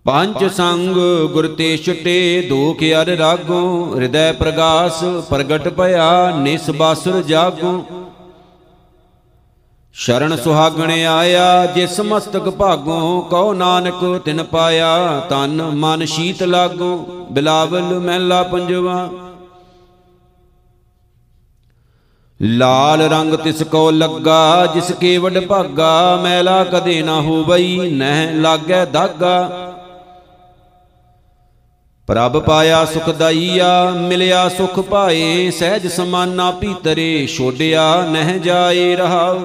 ਪੰਜ 0.06 0.46
ਸੰਗ 0.46 0.96
ਗੁਰ 1.34 1.48
ਤੇ 1.48 1.78
ਛਟੇ, 1.78 2.42
ਦੋਖ 2.50 2.84
ਅਰ 3.02 3.08
ਰਾਗੋ, 3.08 3.96
ਹਿਰਦੈ 3.96 4.32
ਪ੍ਰਗਾਸ, 4.32 5.04
ਪ੍ਰਗਟ 5.30 5.68
ਭਇਆ, 5.70 6.32
ਨਿਸ 6.38 6.70
ਬਾਸੁਰ 6.70 7.22
ਜਾਗੋ। 7.22 7.84
ਸ਼ਰਨ 9.96 10.36
ਸੁਹਾਗਣ 10.36 10.92
ਆਇਆ, 10.92 11.66
ਜਿਸ 11.66 12.00
ਮਸਤਕ 12.00 12.50
ਭਾਗੋ, 12.50 13.22
ਕਉ 13.22 13.54
ਨਾਨਕ 13.54 14.22
ਤਿਨ 14.26 14.44
ਪਾਇਆ, 14.44 15.20
ਤਨ 15.30 15.62
ਮਨ 15.76 16.06
ਸ਼ੀਤ 16.06 16.44
ਲਾਗੋ, 16.44 16.96
ਬਿਲਾਵਲ 17.32 18.00
ਮਹਿਲਾ 18.00 18.44
ਪੰਜਵਾ। 18.44 19.10
ਲਾਲ 22.42 23.02
ਰੰਗ 23.02 23.34
ਤਿਸ 23.34 23.64
ਕੋ 23.64 23.90
ਲੱਗਾ, 23.92 24.66
ਜਿਸ 24.66 24.92
ਕੇ 24.92 25.18
ਵਡ 25.18 25.40
ਭਾਗਾ, 25.40 26.16
ਮੈਲਾ 26.24 26.64
ਕਦੇ 26.64 27.02
ਨਾ 27.02 27.22
ਹੋਵਈ, 27.22 27.78
ਨਹਿ 27.90 28.34
ਲਾਗੈ 28.34 28.86
ਦਾਗਾ 28.86 29.61
ਪ੍ਰਭ 32.12 32.44
ਪਾਇਆ 32.44 32.86
ਸੁਖ 32.86 33.10
ਦਾਈਆ, 33.10 33.90
ਮਿਲਿਆ 33.90 34.50
ਸੁਖ 34.50 34.80
ਪਾਏ 34.80 35.52
ਸਹਿਜ 35.52 35.88
ਸਮਾਨਾ 35.88 36.52
ਭੀਤਰੇ 36.52 37.28
ਛੋੜਿਆ 37.28 38.06
ਨਹਿ 38.06 38.40
ਜਾਏ 38.40 38.96
ਰਹਾਉ। 38.96 39.40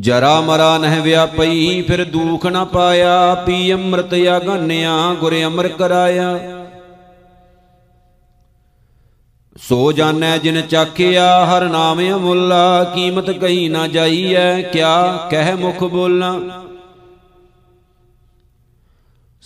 ਜਰਾ 0.00 0.40
ਮਰਾ 0.40 0.78
ਨਹਿ 0.78 1.00
ਵਿਆਪਈ, 1.00 1.82
ਫਿਰ 1.82 2.04
ਦੂਖ 2.04 2.46
ਨਾ 2.46 2.64
ਪਾਇਆ, 2.64 3.34
ਪੀ 3.34 3.72
ਅੰਮ੍ਰਿਤ 3.72 4.14
ਆਗਾਨਿਆ, 4.14 5.14
ਗੁਰ 5.20 5.34
ਅਮਰ 5.44 5.68
ਕਰਾਇਆ। 5.68 6.38
ਸੋ 9.68 9.92
ਜਾਣੈ 9.92 10.38
ਜਿਨ 10.38 10.60
ਚਾਖਿਆ, 10.60 11.44
ਹਰ 11.44 11.68
ਨਾਮ 11.68 12.00
ਅਮੁੱਲਾ, 12.00 12.84
ਕੀਮਤ 12.84 13.30
ਕਹੀ 13.30 13.68
ਨਾ 13.68 13.86
ਜਾਈਐ, 13.86 14.62
ਕਿਆ 14.62 15.28
ਕਹਿ 15.30 15.54
ਮੁਖ 15.54 15.84
ਬੋਲਾਂ। 15.84 16.40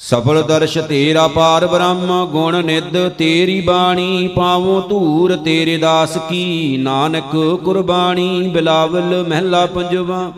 ਸਫਲ 0.00 0.42
ਦਰਸ਼ 0.42 0.78
ਤੇਰਾ 0.78 1.26
ਪਾਰ 1.28 1.66
ਬ੍ਰਹਮ, 1.66 2.26
ਗੁਣ 2.26 2.64
ਨਿਦ 2.64 2.96
ਤੇਰੀ 3.08 3.60
ਬਾਣੀ 3.60 4.28
ਪਾਵੋ 4.28 4.80
ਧੂਰ 4.80 5.36
ਤੇਰੇ 5.36 5.76
ਦਾਸ 5.76 6.16
ਕੀ, 6.28 6.76
ਨਾਨਕ 6.76 7.34
ਕੁਰਬਾਨੀ, 7.64 8.48
ਬਿਲਾਵਲ 8.48 9.24
ਮਹਿਲਾ 9.28 9.64
ਪੰਜਵਾ। 9.66 10.32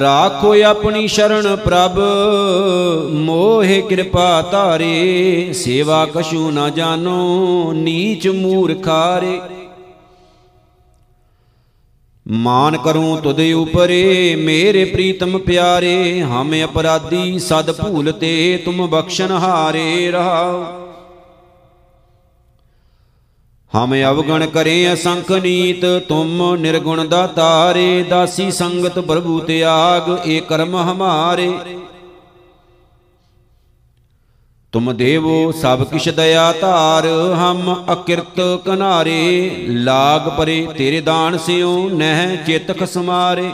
ਰਾਖੋ 0.00 0.54
ਆਪਣੀ 0.62 1.06
ਸ਼ਰਨ 1.08 1.56
ਪ੍ਰਭ, 1.56 1.98
ਮੋਹਿ 3.14 3.80
ਕਿਰਪਾ 3.82 4.42
ਧਾਰੇ, 4.42 5.52
ਸੇਵਾ 5.52 6.04
ਕਛੂ 6.06 6.50
ਨਾ 6.50 6.68
ਜਾਣੋ, 6.70 7.72
ਨੀਚ 7.72 8.28
ਮੂਰਖਾਰੇ। 8.28 9.40
ਮਾਨ 12.26 12.76
ਕਰੂੰ 12.76 13.20
ਤੁਦੇ 13.20 13.52
ਉਪਰੇ, 13.52 14.36
ਮੇਰੇ 14.36 14.84
ਪ੍ਰੀਤਮ 14.84 15.38
ਪਿਆਰੇ, 15.38 16.22
ਹਮ 16.22 16.52
ਅਪਰਾਧੀ 16.64 17.38
ਸਦ 17.38 17.70
ਭੂਲ 17.70 18.12
ਤੇ 18.12 18.62
ਤੁਮ 18.64 18.86
ਬਖਸ਼ਨ 18.86 19.30
ਹਾਰੇ 19.30 20.10
ਰਹਾਉ 20.10 20.64
ਹਮ 23.72 23.94
ਅਵਗਣ 24.10 24.46
ਕਰੇ 24.46 24.92
ਅਸੰਖ 24.92 25.30
ਨੀਤ, 25.32 25.84
ਤੁਮ 26.08 26.56
ਨਿਰਗੁਣ 26.56 27.04
ਦਾਤਾਰੇ, 27.08 28.02
ਦਾਸੀ 28.02 28.50
ਸੰਗਤ 28.50 28.98
ਪ੍ਰਭੂ 28.98 29.38
ਤਿਆਗ 29.40 30.26
ਏ 30.26 30.40
ਕਰਮ 30.40 30.76
ਹਮਾਰੇ। 30.76 31.52
ਤੁਮ 34.72 34.96
ਦੇਵੋ 34.96 35.52
ਸਭ 35.52 35.84
ਕਿਛ 35.84 36.08
ਦਇਆ 36.08 36.52
ਧਾਰ, 36.52 37.06
ਹਮ 37.34 37.84
ਅਕਿਰਤ 37.92 38.60
ਕਨਾਰੇ। 38.64 39.50
ਲਾਗ 39.68 40.28
ਪਰੇ 40.28 40.68
ਤੇਰੇ 40.78 41.00
ਦਾਨ 41.00 41.38
ਸਿਉ, 41.38 41.88
ਨਹਿ 41.88 42.36
ਚਿਤ 42.36 42.80
ਖਸਮਾਰੇ। 42.80 43.50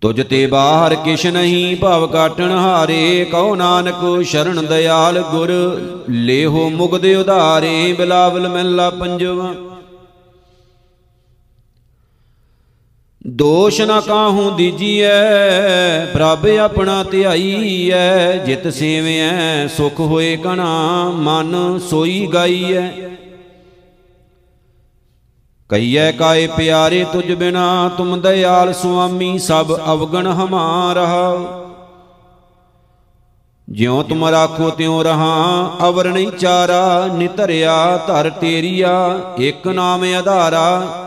ਤੁਜ 0.00 0.26
ਤੇ 0.26 0.46
ਬਾਹਰ 0.46 0.94
ਕਿਛ 0.94 1.26
ਨਹੀਂ, 1.26 1.76
ਭਵ 1.76 2.06
ਕਾਟਣ 2.06 2.50
ਹਾਰੇ। 2.50 3.26
ਕਉ 3.32 3.54
ਨਾਨਕ, 3.54 4.24
ਸ਼ਰਨ 4.24 4.66
ਦਇਆਲ 4.66 5.20
ਗੁਰ, 5.20 5.52
ਲੇਹੋ 6.10 6.68
ਮੁਗਦ 6.68 7.06
ਉਧਾਰੇ। 7.06 7.92
ਬਿਲਾਵਲ 7.92 8.48
ਮਹਿਲਾ 8.48 8.90
ਪੰਜਵਾ। 8.90 9.54
ਦੋਸ਼ 13.24 13.80
ਨਾ 13.80 14.00
ਕਾਹੂ 14.00 14.50
ਦੀਜੀਐ, 14.50 15.08
ਪ੍ਰਭ 16.14 16.46
ਆਪਣਾ 16.46 17.02
ਧਿਆਈਐ, 17.02 18.36
ਜਿਤ 18.36 18.68
ਸੇਵਿਐ, 18.68 19.66
ਸੁਖ 19.66 20.00
ਹੋਏ 20.00 20.36
ਕਣਾ, 20.36 21.10
ਮਨ 21.14 21.78
ਸੋਈ 21.90 22.26
ਗਾਈਐ। 22.26 22.82
ਕਈਐ 25.68 26.10
ਕਾਏ 26.12 26.46
ਪਿਆਰੇ 26.46 27.04
ਤੁਝ 27.12 27.32
ਬਿਨਾ 27.32 27.90
ਤੁਮ 27.96 28.20
ਦਇਆਲ 28.20 28.72
ਸੁਆਮੀ, 28.72 29.38
ਸਭ 29.38 29.72
ਅਵਗਣ 29.92 30.26
ਹਮਾਰਾ 30.26 31.36
ਜਿਉ 33.70 34.02
ਤੁਮ 34.02 34.24
ਰਾਖੋ 34.24 34.70
ਤਿਉ 34.70 35.02
ਰਹਾ, 35.02 35.70
ਅਵਰ 35.88 36.08
ਨਹੀਂ 36.08 36.30
ਚਾਰਾ, 36.30 37.06
ਨਿਤਰਿਆ 37.14 37.96
ਧਰ 38.06 38.30
ਤੇਰੀਆ 38.30 39.20
ਇੱਕ 39.38 39.68
ਨਾਮ 39.68 40.04
ਆਧਾਰਾ 40.18 41.00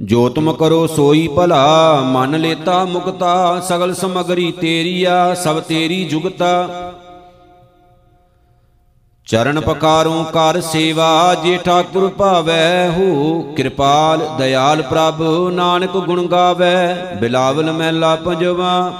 ਜੋ 0.00 0.28
ਤੁਮ 0.28 0.52
ਕਰੋ 0.52 0.86
ਸੋਈ 0.86 1.28
ਭਲਾ 1.28 2.00
ਮਨ 2.04 2.40
ਲੇਤਾ 2.40 2.84
ਮੁਕਤਾ 2.84 3.60
ਸਗਲ 3.60 3.94
ਸਮਗਰੀ 3.94 4.52
ਤੇਰੀਆ 4.52 5.34
ਸਭ 5.34 5.60
ਤੇਰੀ 5.60 6.04
ਜੁਗਤਾ। 6.04 6.68
ਚਰਨ 9.26 9.60
ਪਕਾਰੋਂ 9.60 10.24
ਕਰ 10.24 10.60
ਸੇਵਾ 10.60 11.34
ਜੇ 11.34 11.58
ਠਾਕੁਰ 11.64 12.08
ਭਾਵੈ 12.08 12.88
ਹੋ 12.88 13.40
ਕਿਰਪਾਲ 13.56 14.20
ਦਇਆਲ 14.38 14.82
ਪ੍ਰਭ 14.82 15.22
ਨਾਨਕ 15.52 15.90
ਗੁਣ 15.90 16.26
ਗਾਵੇ 16.26 16.74
ਬਿਲਾਵਲ 17.20 17.72
ਮਹਿਲਾ 17.72 18.16
ਪੰਜਵਾ। 18.16 18.92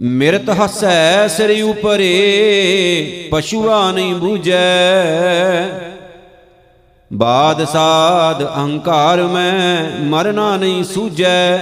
ਮਿਰਤ 0.00 0.50
ਹਸੈ 0.50 1.28
ਸ੍ਰੀ 1.28 1.60
ਉਪਰੇ 1.62 3.28
ਪਸ਼ੂਆ 3.32 3.90
ਨਹੀਂ 3.92 4.14
ਬੂਝੈ। 4.14 5.68
ਬਾਦ 7.12 7.64
ਸਾਧ 7.64 8.42
ਅਹੰਕਾਰ 8.42 9.22
ਮੈਂ 9.22 9.90
ਮਰਨਾ 10.00 10.56
ਨਹੀਂ 10.56 10.84
ਸੂਝੈ। 10.84 11.58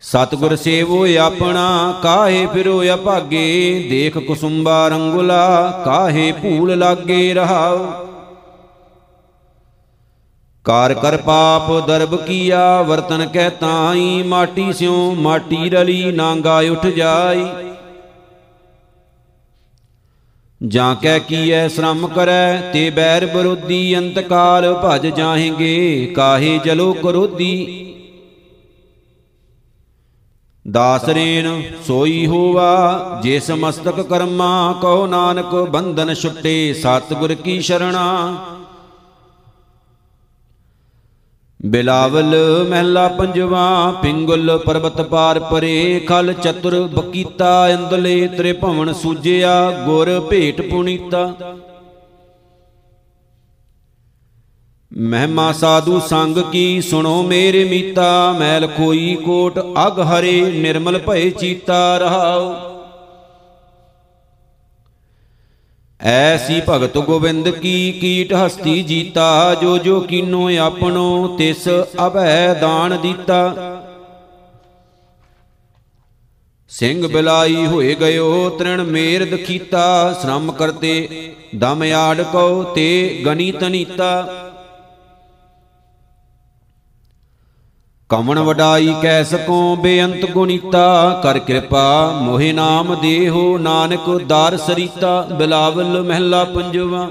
ਸਤਗੁਰ 0.00 0.56
ਸੇਵੋ 0.56 1.06
ਆਪਣਾ, 1.20 1.94
ਕਾਹੇ 2.02 2.46
ਫਿਰੋ 2.46 2.82
ਅਭਾਗੇ 2.94 3.86
ਦੇਖ 3.90 4.18
ਕੁਸੁੰਬਾ 4.18 4.88
ਰੰਗੁਲਾ, 4.88 5.82
ਕਾਹੇ 5.84 6.32
ਭੂਲ 6.32 6.78
ਲਾਗੇ 6.78 7.34
ਰਹਾਉ? 7.34 7.86
ਕਾਰ 10.64 10.94
ਕਰ 10.94 11.16
ਪਾਪ 11.16 11.86
ਦਰਬ 11.86 12.16
ਕੀਆ, 12.16 12.82
ਵਰਤਨ 12.82 13.26
ਕਹਿ 13.26 13.50
ਤਾਈ, 13.50 14.22
ਮਾਟੀ 14.22 14.72
ਸਿਉ, 14.72 15.14
ਮਾਟੀ 15.14 15.70
ਰਲੀ 15.70 16.12
ਨਾਂਗਾ 16.12 16.58
ਉਠ 16.58 16.86
ਜਾਈ। 16.86 17.46
ਜਾਂ 20.68 20.94
ਕਹਿ 20.94 21.20
ਕੀਐ, 21.20 21.68
ਸ਼ਰਮ 21.68 22.06
ਕਰੈ, 22.06 22.70
ਤੇ 22.72 22.90
ਬੈਰ 22.90 23.24
ਵਿਰੋਧੀ 23.26 23.96
ਅੰਤ 23.98 24.18
ਕਾਲ 24.18 24.74
ਭਜ 24.74 25.06
ਜਾਹੇਗੇ, 25.06 26.12
ਕਾਹੇ 26.16 26.58
ਜਲੋ 26.64 26.92
ਕਰੋਧੀ। 26.92 27.88
ਦਾਸ 30.64 31.08
ਰੇਨ 31.08 31.62
ਸੋਈ 31.86 32.26
ਹੋਵਾ 32.26 33.20
ਜਿਸ 33.22 33.50
ਮਸਤਕ 33.50 34.00
ਕਰਮਾ, 34.00 34.74
ਕਹੋ 34.82 35.06
ਨਾਨਕ 35.06 35.54
ਬੰਧਨ 35.70 36.14
ਛੁੱਟੇ, 36.14 36.72
ਸਤਿਗੁਰ 36.72 37.34
ਕੀ 37.34 37.60
ਸ਼ਰਣਾ। 37.60 38.36
ਬਿਲਾਵਲ 41.66 42.34
ਮਹਿਲਾ 42.70 43.08
ਪੰਜਵਾ, 43.08 43.90
ਪਿੰਗਲ 44.02 44.58
ਪਰਬਤ 44.58 45.00
ਪਾਰ 45.00 45.38
ਪਰੇ, 45.40 46.00
ਖਲ 46.08 46.32
ਚਤੁਰ 46.32 46.88
ਬਕੀਤਾ 46.88 47.68
ਇੰਦਲੇ 47.68 48.28
ਤ੍ਰੇ 48.28 48.52
ਭਵਨ 48.52 48.92
ਸੂਜਿਆ, 48.92 49.70
ਗੁਰ 49.86 50.20
ਭੇਟ 50.20 50.60
ਪੁਨੀਤਾ। 50.60 51.34
ਮਹਿਮਾ 54.98 55.52
ਸਾਧੂ 55.52 56.00
ਸੰਗ 56.00 56.38
ਕੀ 56.52 56.80
ਸੁਣੋ 56.80 57.22
ਮੇਰੇ 57.22 57.64
ਮੀਤਾ, 57.64 58.32
ਮੈਲ 58.32 58.66
ਕੋਈ 58.66 59.14
ਕੋਟ 59.14 59.58
ਅਗ 59.86 60.00
ਹਰੇ, 60.00 60.40
ਨਿਰਮਲ 60.52 60.98
ਭਏ 60.98 61.30
ਚੀਤਾ 61.30 61.98
ਰਹਾਉ। 61.98 62.71
ਐਸੀ 66.02 66.60
ਭਗਤ 66.68 66.96
ਗੋਬਿੰਦ 66.98 67.48
ਕੀ 67.48 67.92
ਕੀਟ 67.92 68.32
ਹਸਤੀ 68.34 68.82
ਜੀਤਾ, 68.82 69.54
ਜੋ 69.54 69.76
ਜੋ 69.78 70.00
ਕੀਨੋ 70.00 70.48
ਆਪਣੋ 70.58 71.36
ਤਿਸ 71.38 71.68
ਅਭੈ 72.06 72.54
ਦਾਨ 72.54 72.96
ਦੀਤਾ। 73.02 73.54
ਸਿੰਘ 76.70 77.06
ਬਿਲਾਈ 77.08 77.66
ਹੋਏ 77.66 77.94
ਗਇਓ, 77.94 78.48
ਤ੍ਰਿਣ 78.50 78.82
ਮੇਰ 78.82 79.24
ਦਖੀਤਾ 79.24 80.12
ਸ਼ਰਮ 80.22 80.52
ਕਰਤੇ, 80.52 81.32
ਦਮ 81.54 81.82
ਆੜ 81.96 82.22
ਕੋ 82.22 82.62
ਤੇ 82.62 83.22
ਗਨੀ 83.26 83.52
ਤਨੀਤਾ। 83.52 84.41
ਕਮਣ 88.12 88.38
ਵਡਾਈ 88.38 88.94
ਕੈ 89.02 89.22
ਸਕੋ, 89.22 89.76
ਬੇਅੰਤ 89.76 90.24
ਗੁਣੀਤਾ 90.30 91.20
ਕਰ 91.22 91.38
ਕਿਰਪਾ 91.38 92.10
ਮੋਹਿ 92.22 92.52
ਨਾਮ 92.52 92.94
ਦੇਹੋ, 93.00 93.58
ਨਾਨਕ 93.58 94.08
ਦਾਰ 94.22 94.56
ਸਰੀਤਾ, 94.56 95.20
ਬਿਲਾਵਲ 95.32 96.02
ਮਹਿਲਾ 96.02 96.44
ਪੰਜਵਾ। 96.44 97.08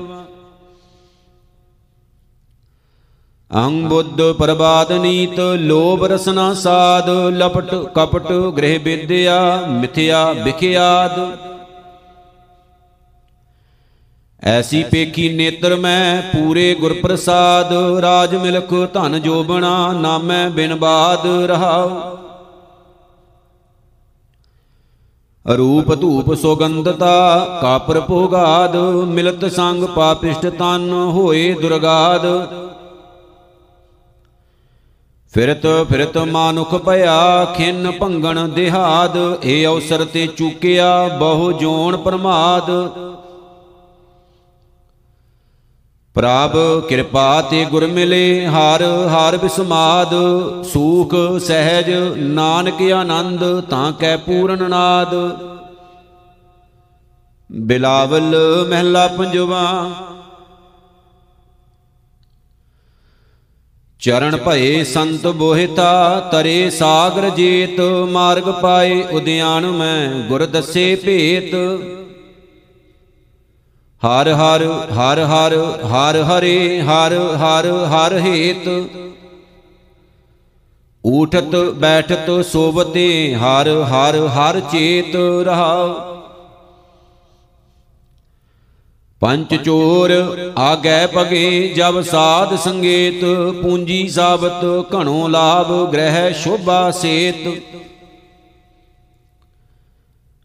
ਅੰਗ 3.51 3.85
ਬੁੱਧ 3.85 4.21
ਪਰਬਾਦ 4.31 4.91
ਨੀਤ, 4.91 5.39
ਲੋਭ 5.39 6.05
ਰਸਨਾ 6.05 6.53
ਸਾਧ, 6.53 7.09
ਲਪਟ 7.09 7.73
ਕਪਟ 7.95 8.31
ਗ੍ਰਹਿ 8.57 8.77
ਵਿਦਿਆ 8.77 9.41
ਮਿਥਿਆ 9.69 10.31
ਵਿਖਿਆਦ। 10.43 11.19
ਐਸੀ 14.43 14.83
ਪੇਖੀ 14.83 15.29
ਨੇਤਰ 15.29 15.75
ਮੈਂ, 15.75 16.21
ਪੂਰੇ 16.21 16.75
ਗੁਰ 16.75 16.93
ਪ੍ਰਸਾਦ 16.93 17.73
ਰਾਜ 18.01 18.35
ਮਿਲਕ 18.35 18.89
ਧਨ 18.93 19.19
ਜੋਬਣਾ 19.21 19.91
ਨਾਮੈ 19.93 20.49
ਬਿਨ 20.49 20.75
ਬਾਦ 20.75 21.27
ਰਹਾਉ। 21.45 22.17
ਰੂਪ 25.57 25.93
ਧੂਪ 26.01 26.33
ਸੁਗੰਧਤਾ, 26.33 27.59
ਕਾਪਰ 27.61 27.99
ਭੋਗਾਦ। 27.99 28.75
ਮਿਲਤ 29.07 29.45
ਸੰਗ 29.51 29.83
ਪਾਪਿਸ਼ਟ 29.83 30.47
ਤਨ 30.47 30.91
ਹੋਏ 30.91 31.53
ਦੁਰਗਾਦ। 31.53 32.25
ਫਿਰਤ 35.33 35.67
ਫਿਰਤ 35.89 36.17
ਮਾਨੁਖ 36.17 36.75
ਭਇਆ, 36.75 37.45
ਖਿੰਨ 37.57 37.91
ਭੰਗਣ 37.91 38.47
ਦਿਹਾਦ। 38.47 39.17
ਏ 39.45 39.65
ਅਵਸਰ 39.65 40.05
ਤੇ 40.05 40.27
ਚੁਕਿਆ 40.27 41.07
ਬਹੁ 41.07 41.51
ਜੋਨ 41.51 41.97
ਪ੍ਰਮਾਦ। 41.97 42.71
ਪ੍ਰਭ 46.15 46.81
ਕਿਰਪਾ 46.87 47.41
ਤੇ 47.41 47.65
ਗੁਰ 47.65 47.87
ਮਿਲੇ, 47.87 48.45
ਹਰ 48.45 48.83
ਹਰ 48.83 49.37
ਬਿਸਮਾਦ। 49.37 50.13
ਸੂਖ, 50.63 51.15
ਸਹਿਜ, 51.39 51.89
ਨਾਨਕ 52.17 52.91
ਆਨੰਦ, 52.91 53.61
ਤਾਂ 53.61 53.91
ਕੈ 53.91 54.17
ਪੂਰਨ 54.17 54.69
ਨਾਦ। 54.69 55.15
ਬਿਲਾਵਲ 57.51 58.35
ਮਹਿਲਾ 58.69 59.07
ਪੰਜਵਾ। 59.07 59.91
ਚਰਨ 63.99 64.37
ਭਏ 64.37 64.83
ਸੰਤ 64.83 65.27
ਬੋਹਿਤਾ, 65.27 66.19
ਤਰੇ 66.31 66.69
ਸਾਗਰ 66.69 67.29
ਜੀਤ। 67.29 67.79
ਮਾਰਗ 68.11 68.43
ਪਾਏ 68.43 69.01
ਉਦਿਆਨ 69.01 69.65
ਮੈਂ, 69.65 70.27
ਗੁਰ 70.27 70.45
ਦਸੇ 70.45 70.95
ਭੇਤ। 70.95 71.55
ਹਰ 74.01 74.29
ਹਰ 74.29 74.63
ਹਰ 74.91 75.19
ਹਰ 75.19 75.53
ਹਰ 75.85 76.17
ਹਰੇ, 76.21 76.81
ਹਰ 76.81 77.13
ਹਰ 77.37 77.65
ਹਰ 77.87 78.17
ਹੇਤ। 78.17 78.67
ਊਠਤ, 81.03 81.55
ਬੈਠਤ, 81.55 82.29
ਸੋਵਤੇ, 82.45 83.35
ਹਰ 83.35 83.69
ਹਰ 83.83 84.17
ਹਰ 84.27 84.59
ਚੇਤ 84.71 85.15
ਰਹਾਉ। 85.45 85.93
ਪੰਚ 89.21 89.53
ਚੋਰ, 89.55 90.11
ਆਗੈ 90.57 91.07
ਪਗੇ, 91.07 91.73
ਜਬ 91.75 92.01
ਸਾਧ 92.01 92.55
ਸੰਗੇਤ, 92.55 93.23
ਪੂੰਜੀ 93.61 94.07
ਸਾਬਤ, 94.07 94.63
ਘਣੋ 94.95 95.27
ਲਾਭ, 95.27 95.71
ਗ੍ਰਹਿ 95.91 96.33
ਸ਼ੋਭਾ 96.33 96.91
ਸੇਤ। 96.91 97.47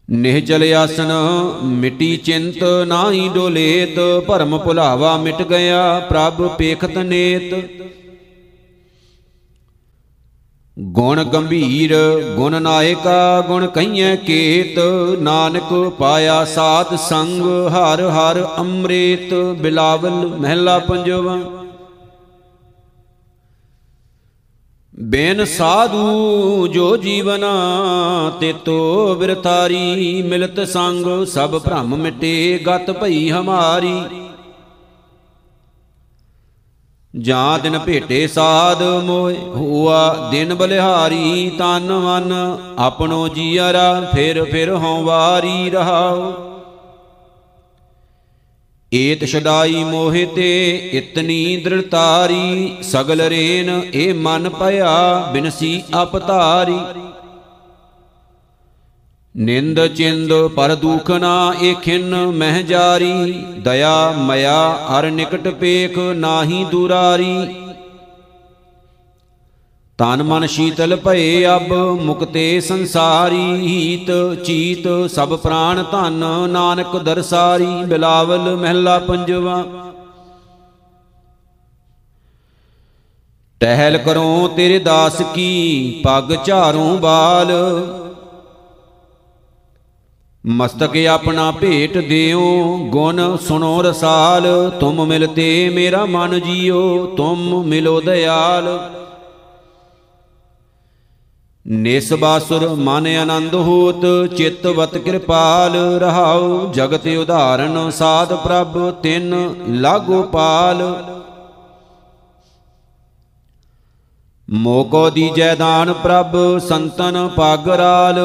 ਨਿਹਚਲ 0.09 0.63
ਆਸਨ, 0.73 1.11
ਮਿਟੀ 1.63 2.17
ਚਿੰਤ 2.17 2.63
ਨਾਹੀ 2.87 3.29
ਡੋਲੇਤ, 3.29 3.99
ਭਰਮ 4.27 4.57
ਭੁਲਾਵਾ 4.57 5.17
ਮਿਟ 5.17 5.41
ਗਿਆ, 5.41 5.99
ਪ੍ਰਭ 5.99 6.47
ਪੇਖਤ 6.57 6.97
ਨੇਤ। 6.97 7.53
ਗੁਣ 10.79 11.23
ਗੰਭੀਰ, 11.23 11.95
ਗੁਣ 12.35 12.61
ਨਾਇਕਾ, 12.61 13.41
ਗੁਣ 13.41 13.67
ਕਈਐ 13.67 14.15
ਕੇਤ, 14.15 14.79
ਨਾਨਕ 15.19 15.73
ਪਾਇਆ 15.99 16.43
ਸਾਧ 16.45 16.95
ਸੰਗ, 16.95 17.45
ਹਰ 17.67 18.01
ਹਰ 18.09 18.43
ਅੰਮ੍ਰਿਤ, 18.57 19.33
ਬਿਲਾਵਲ 19.33 20.27
ਮਹਿਲਾ 20.27 20.79
ਪੰਜਵਾ। 20.79 21.39
ਬੇਨ 24.99 25.45
ਸਾਧੂ 25.45 26.67
ਜੋ 26.67 26.97
ਜੀਵਨਾ, 26.97 27.51
ਤੇ 28.39 28.53
ਤੋ 28.53 29.15
ਬਿਰਤਾਰੀ 29.15 30.21
ਮਿਲਤ 30.21 30.67
ਸੰਗ, 30.67 31.25
ਸਭ 31.25 31.57
ਭ੍ਰਮ 31.59 31.95
ਮਿਟੇ, 31.95 32.59
ਗਤ 32.67 32.91
ਭਈ 32.91 33.29
ਹਮਾਰੀ। 33.29 34.01
ਜਾਂ 37.19 37.59
ਦਿਨ 37.59 37.79
ਭੇਟੇ 37.79 38.27
ਸਾਧ 38.27 38.83
ਮੋਇ 38.83 39.35
ਹੁਆ 39.37 40.29
ਦਿਨ 40.31 40.53
ਬਲਿਹਾਰੀ, 40.53 41.51
ਤਨ 41.59 41.93
ਮਨ 41.93 42.33
ਆਪਣੋ 42.77 43.27
ਜੀਅਰਾ 43.27 44.11
ਫਿਰ 44.15 44.43
ਫਿਰ 44.43 44.73
ਹਉ 44.73 45.03
ਵਾਰੀ 45.03 45.69
ਰਹਾਉ। 45.69 46.33
ਏਤ 48.91 49.23
ਛਡਾਈ 49.25 49.83
ਮੋਹਿ 49.83 50.25
ਤੇ 50.25 50.75
ਇਤਨੀ 50.93 51.57
ਦ੍ਰਿੜਤਾਰੀ, 51.57 52.71
ਸਗਲ 52.83 53.21
ਰੇਨ 53.21 53.69
ਇਹ 53.93 54.13
ਮਨ 54.13 54.49
ਭਇਆ, 54.49 54.93
ਬਿਨਸੀ 55.33 55.81
ਅਪਤਾਰੀ 56.03 56.79
ਨਿੰਦ 59.35 59.85
ਚਿੰਦ 59.87 60.33
ਪਰ 60.55 60.73
ਦੁਖ 60.75 61.11
ਨਾ 61.11 61.53
ਇਹ 61.61 61.75
ਖਿੰਨ 61.75 62.15
ਮਹਿ 62.27 62.63
ਜਾਰੀ, 62.63 63.33
ਦਇਆ 63.59 64.11
ਮਇਆ 64.17 64.57
ਅਰ 64.97 65.09
ਨਿਕਟ 65.11 65.47
ਪੇਖ 65.49 65.97
ਨਾਹੀ 66.15 66.63
ਦੁਰਾਰੀ। 66.71 67.35
ਤਨ 69.99 70.23
ਮਨ 70.23 70.45
ਸ਼ੀਤਲ 70.45 70.95
ਭਏ 70.95 71.45
ਅਬ, 71.45 71.73
ਮੁਕਤੇ 72.01 72.59
ਸੰਸਾਰੀ 72.61 73.53
ਹੀਤ 73.53 74.11
ਚੀਤ, 74.43 74.87
ਸਭ 75.09 75.37
ਪ੍ਰਾਣ 75.39 75.83
ਧਨ 75.83 76.25
ਨਾਨਕ 76.49 76.97
ਦਰਸਾਰੀ, 76.97 77.65
ਬਿਲਾਵਲ 77.65 78.55
ਮਹਿਲਾ 78.55 78.99
ਪੰਜਵਾ। 78.99 79.63
ਟਹਿਲ 83.59 83.97
ਕਰੋ 83.97 84.47
ਤੇਰੇ 84.47 84.79
ਦਾਸ 84.79 85.21
ਕੀ, 85.35 86.01
ਪੱਗ 86.03 86.33
ਝਾਰੂ 86.45 86.97
ਬਾਲ। 86.97 87.51
ਮਸਤਕ 90.45 90.97
ਆਪਣਾ 91.05 91.51
ਭੇਟ 91.51 91.97
ਦਿਓ, 91.97 92.77
ਗੁਣ 92.91 93.37
ਸੁਣੋ 93.37 93.81
ਰਸਾਲ। 93.81 94.71
ਤੁਮ 94.79 95.05
ਮਿਲਤੇ 95.05 95.69
ਮੇਰਾ 95.69 96.05
ਮਨ 96.05 96.39
ਜੀਓ, 96.39 97.05
ਤੁਮ 97.05 97.63
ਮਿਲੋ 97.63 98.01
ਦਿਆਲ 98.01 98.79
ਨਿਸ 101.67 102.13
ਬਾਸੁਰ 102.13 102.67
ਮਨ 102.75 103.07
ਆਨੰਦ 103.07 103.55
ਹੋਤ 103.55 104.05
ਚਿਤਵਤ 104.35 104.97
ਕਿਰਪਾਲ 104.97 105.75
ਰਹਾਉ, 105.99 106.71
ਜਗਤ 106.73 107.07
ਉਧਾਰਨ 107.07 107.89
ਸਾਧ 107.89 108.33
ਪ੍ਰਭ 108.33 108.77
ਤਿਨ 109.03 109.33
ਲਾਗੋ 109.67 110.21
ਪਾਲ। 110.23 110.83
ਮੋਕੋ 114.49 115.09
ਦੀਜੈ 115.09 115.55
ਦਾਨ 115.55 115.93
ਪ੍ਰਭ, 115.93 116.37
ਸੰਤਨ 116.59 117.27
ਪਾਗਰਾਲ, 117.27 118.19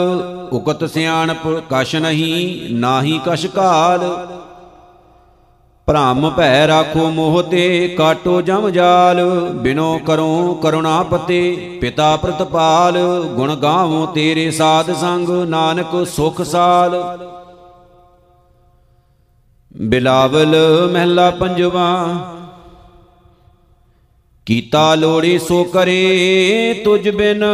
ਉਕਤ 0.52 0.84
ਸਿਆਣਪ 0.84 1.48
ਕਛ 1.70 1.94
ਨਹੀਂ, 1.96 2.74
ਨਾਹੀ 2.74 3.20
ਕਛ 3.26 3.46
ਕਾਲ। 3.46 4.28
ਭ੍ਰਮ 5.88 6.28
ਭੈ 6.30 6.66
ਰਾਖੋ 6.66 7.08
ਮੋਹ 7.10 7.42
ਤੇ, 7.42 7.88
ਕਾਟੋ 7.88 8.40
ਜਮ 8.40 8.68
ਜਾਲ। 8.70 9.20
ਬਿਨੋ 9.54 9.98
ਕਰੋ 10.06 10.54
ਕਰੁਣਾਪਤੇ 10.62 11.78
ਪਿਤਾ 11.80 12.16
ਪ੍ਰਤਪਾਲ, 12.16 12.98
ਗੁਣ 13.36 13.54
ਗਾਵੋ 13.56 14.04
ਤੇਰੇ 14.06 14.50
ਸਾਧ 14.50 14.92
ਸੰਗ, 14.92 15.28
ਨਾਨਕ 15.48 16.06
ਸੁਖ 16.06 16.42
ਸਾਲ। 16.42 17.00
ਬਿਲਾਵਲ 19.74 20.56
ਮਹਿਲਾ 20.92 21.30
ਪੰਜਵਾ, 21.30 22.06
ਕੀਤਾ 24.46 24.94
ਲੋੜੀ 24.94 25.38
ਸੋ 25.38 25.62
ਕਰੇ 25.64 26.82
ਤੁਝ 26.84 27.08
ਬਿਨ 27.08 27.44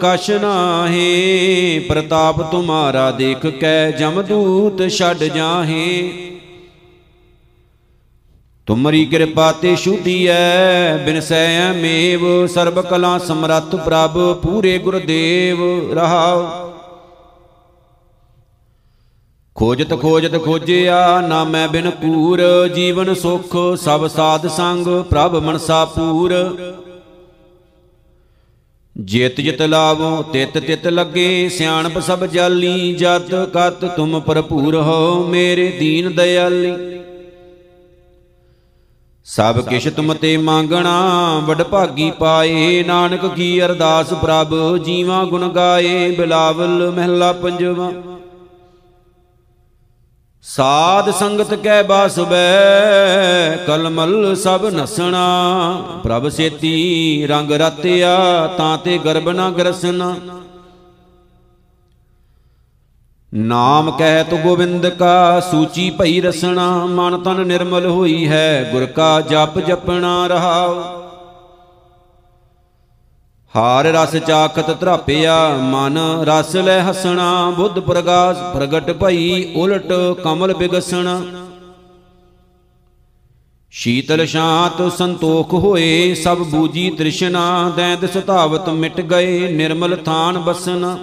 ਕਛ 0.00 0.30
ਨਾਹੀ। 0.30 1.78
ਪ੍ਰਤਾਪ 1.88 2.40
ਤੁਮਾਰਾ 2.42 3.10
ਦੇਖ 3.10 3.46
ਕੈ 3.60 3.90
ਜਮਦੂਤ 3.90 4.88
ਛੱਡ 4.88 5.24
ਜਾਹੇ। 5.24 6.29
ਤੁਮਰੀ 8.66 9.04
ਕਿਰਪਾ 9.04 9.52
ਤੇ 9.52 9.76
ਸ਼ੁਧੀਐ 9.76 10.96
ਬਿਨ 10.96 11.20
ਸੈ 11.20 11.72
ਮੇਵ, 11.72 12.46
ਸਰਬ 12.46 12.80
ਕਲਾ 12.80 13.18
ਸਮਰੱਥ 13.18 13.76
ਪ੍ਰਭ, 13.76 14.18
ਪੂਰੇ 14.42 14.78
ਗੁਰਦੇਵ, 14.78 15.92
ਰਹਾਉ। 15.94 16.46
ਖੋਜਤ 19.54 20.00
ਖੋਜਤ 20.00 20.44
ਖੋਜਿਆ 20.44 21.20
ਨਾ 21.20 21.44
ਮੈਂ 21.44 21.68
ਬਿਨ 21.68 21.90
ਕੂਰ, 21.90 22.40
ਜੀਵਨ 22.74 23.14
ਸੁਖ, 23.14 23.56
ਸਭ 23.76 24.06
ਸਾਧ 24.06 24.46
ਸੰਗ, 24.46 24.86
ਪ੍ਰਭ 25.02 25.36
ਮਨਸਾ 25.36 25.84
ਪੂਰ। 25.84 26.34
ਜਿਤ 28.96 29.40
ਜਿਤ 29.40 29.62
ਲਾਵੋ, 29.62 30.22
ਤਿਤ 30.22 30.58
ਤਿਤ 30.58 30.86
ਲੱਗੇ, 30.86 31.48
ਸਿਆਣਪ 31.48 31.98
ਸਭ 31.98 32.24
ਜਾਲੀ, 32.24 32.94
ਜਤ 32.94 33.34
ਕਤ 33.54 33.84
ਤੁਮ 33.96 34.20
ਭਰਪੂਰ 34.20 34.76
ਹੋ, 34.76 35.26
ਮੇਰੇ 35.28 35.70
ਦੀਨ 35.70 36.14
ਦਇਆਲੀ। 36.14 36.72
ਸਭ 39.30 39.58
ਕਿਛ 39.60 39.88
ਤੁਮ 39.88 40.12
ਤੇ 40.14 40.36
ਮੰਗਣਾ 40.36 40.94
ਵਡ 41.44 41.62
ਭਾਗੀ 41.62 42.10
ਪਾਏ 42.10 42.84
ਨਾਨਕ 42.86 43.26
ਕੀ 43.26 43.64
ਅਰਦਾਸ 43.64 44.12
ਪ੍ਰਭ 44.12 44.76
ਜੀਵਾ 44.76 45.24
ਗੁਣ 45.24 45.48
ਗਾਏ 45.48 46.10
ਬਿਲਾਵਲ 46.10 46.90
ਮਹਿਲਾ 46.90 47.32
ਪੰਜਵਾ। 47.32 47.90
ਸਾਧ 50.42 51.10
ਸੰਗਤ 51.10 51.54
ਕੈ 51.54 51.82
ਬਾਸਬੈ 51.82 52.46
ਕਲਮਲ 53.66 54.34
ਸਭ 54.36 54.66
ਨਸਣਾ। 54.74 55.22
ਪ੍ਰਭ 56.02 56.28
ਸੇਤੀ 56.28 57.26
ਰੰਗ 57.26 57.52
ਰਤਿਆ 57.52 58.46
ਤਾਂ 58.58 58.78
ਤੇ 58.78 58.98
ਗਰਬ 58.98 59.30
ਨਾ 59.30 59.50
ਗਰਸਨਾ। 59.50 60.16
ਨਾਮ 63.34 63.90
ਕਹਿਤ 63.90 64.34
ਗੋਬਿੰਦ 64.34 64.86
ਕਾ 64.88 65.40
ਸੂਚੀ 65.40 65.90
ਭਈ 65.90 66.20
ਰਸਣਾ, 66.20 66.86
ਮਨ 66.86 67.18
ਤਨ 67.18 67.46
ਨਿਰਮਲ 67.46 67.86
ਹੋਈ 67.86 68.28
ਹੈ, 68.28 68.70
ਗੁਰ 68.72 68.86
ਕਾ 68.86 69.20
ਜਪ 69.20 69.58
ਜਪਣਾ 69.58 70.26
ਰਹਾਉ। 70.26 70.80
ਹਾਰ 73.56 73.84
ਰਸ 73.84 74.16
ਚਾਖਤ 74.16 74.80
ਧਰਾਪਿਆ, 74.80 75.48
ਮਨ 75.62 75.98
ਰਸ 76.22 76.56
ਲੈ 76.56 76.80
ਹਸਣਾ, 76.90 77.50
ਬੁੱਧ 77.50 77.78
ਪ੍ਰਗਾਸ 77.78 78.36
ਪ੍ਰਗਟ 78.54 78.90
ਭਈ 78.90 79.54
ਉਲਟ 79.54 79.92
ਕਮਲ 80.24 80.54
ਬਿਗਸਣਾ। 80.54 81.20
ਸ਼ੀਤਲ 83.70 84.26
ਸ਼ਾਂਤ 84.26 84.92
ਸੰਤੋਖ 84.92 85.54
ਹੋਏ, 85.54 86.14
ਸਭ 86.14 86.38
ਬੂਜੀ 86.38 86.90
ਤ੍ਰਿਸ਼ਨਾ 86.90 87.72
ਦੈਂਦ 87.76 88.06
ਸੁਤਾਵਤ 88.10 88.68
ਮਿਟ 88.68 89.00
ਗਏ, 89.00 89.52
ਨਿਰਮਲ 89.52 89.96
ਥਾਨ 89.96 90.38
ਬਸਨਾ 90.38 90.98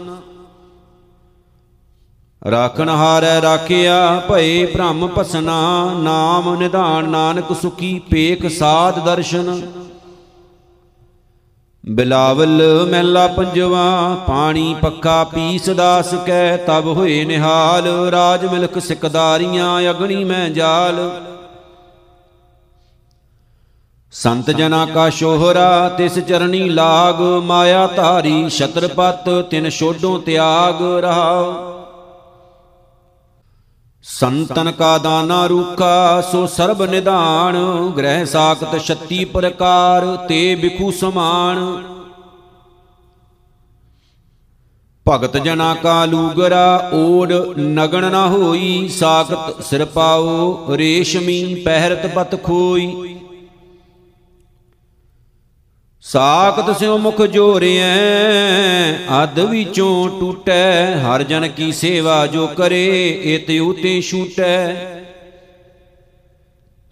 ਰਾਖਣ 2.41 2.89
ਹਾਰੈ 2.89 3.41
ਰਾਖਿਆ 3.41 4.21
ਭਏ 4.29 4.65
ਭ੍ਰਮ 4.65 5.07
ਪਸਨਾ 5.07 5.93
ਨਾਮ 5.93 6.53
ਨਿਧਾਨ 6.55 7.09
ਨਾਨਕ 7.09 7.53
ਸੁਖੀ 7.53 7.99
ਪੇਖ 8.11 8.45
ਸਾਧ 8.47 8.99
ਦਰਸ਼ਨ। 9.05 9.61
ਬਿਲਾਵਲ 11.83 12.61
ਮਹਿਲਾ 12.91 13.27
ਪੰਜਵਾ, 13.27 14.15
ਪਾਣੀ 14.27 14.75
ਪੱਕਾ 14.81 15.23
ਪੀਸ 15.23 15.69
ਦਾਸ 15.69 16.13
ਕੈ, 16.25 16.57
ਤਬ 16.57 16.87
ਹੋਏ 16.87 17.23
ਨਿਹਾਲ, 17.25 17.87
ਰਾਜ 18.11 18.45
ਮਿਲਕ 18.45 18.79
ਸਿਕਦਾਰੀਆਂ 18.79 19.79
ਅਗਣੀ 19.91 20.23
ਮੈਂ 20.23 20.49
ਜਾਲ। 20.49 21.09
ਸੰਤ 24.13 24.51
ਜਨਾ 24.51 24.85
ਕਾ 24.85 25.09
ਸ਼ੋਹਰਾ, 25.09 25.89
ਤਿਸ 25.89 26.19
ਚਰਣੀ 26.19 26.69
ਲਾਗ, 26.69 27.21
ਮਾਇਆ 27.43 27.87
ਧਾਰੀ 27.87 28.49
ਛਤਰਪਤ, 28.49 29.29
ਤਿਨ 29.49 29.69
ਛੋਡੋਂ 29.69 30.19
ਤਿਆਗ 30.19 30.81
ਰਹਾ 30.99 31.76
ਸੰਤਨ 34.07 34.71
ਕਾ 34.71 34.97
ਦਾਨਾ 34.97 35.47
ਰੂਖਾ 35.47 36.21
ਸੋ 36.31 36.45
ਸਰਬ 36.47 36.83
ਨਿਧਾਨ, 36.83 37.55
ਗ੍ਰਹਿ 37.97 38.25
ਸਾਖਤ 38.25 38.79
36 38.79 39.25
ਪ੍ਰਕਾਰ, 39.25 40.15
ਤੇ 40.29 40.55
ਬਿਖੂ 40.55 40.91
ਸਮਾਨ। 40.91 41.83
ਭਗਤ 45.09 45.37
ਜਨਾ 45.37 45.73
ਕਾ 45.73 46.05
ਲੂਗਰਾ, 46.05 46.91
ਓੜ 46.93 47.33
ਨਗਣ 47.59 48.11
ਨਾ 48.11 48.27
ਹੋਈ, 48.27 48.87
ਸਾਖਤ 48.87 49.63
ਸਿਰ 49.63 49.85
ਪਾਓ, 49.85 50.65
ਰੇਸ਼ਮੀ 50.77 51.55
ਪਹਿਰਤ 51.55 52.13
ਪਤ 52.13 52.43
ਖੋਈ। 52.43 53.16
ਸਾਖਤ 56.11 56.77
ਸਿਉ 56.79 56.97
ਮੁਖ 56.97 57.21
ਜੋਰਿਐ 57.21 57.85
ਅਦ 59.23 59.39
ਵਿਚੋਂ 59.39 60.19
ਟੂਟੈ, 60.19 60.95
ਹਰ 60.95 61.23
ਜਨ 61.23 61.47
ਕੀ 61.47 61.71
ਸੇਵਾ 61.71 62.27
ਜੋ 62.27 62.47
ਕਰੇ, 62.47 63.07
ਇਤ 63.23 63.49
ਉਤੇ 63.61 64.01
ਛੂਟੈ। 64.01 64.75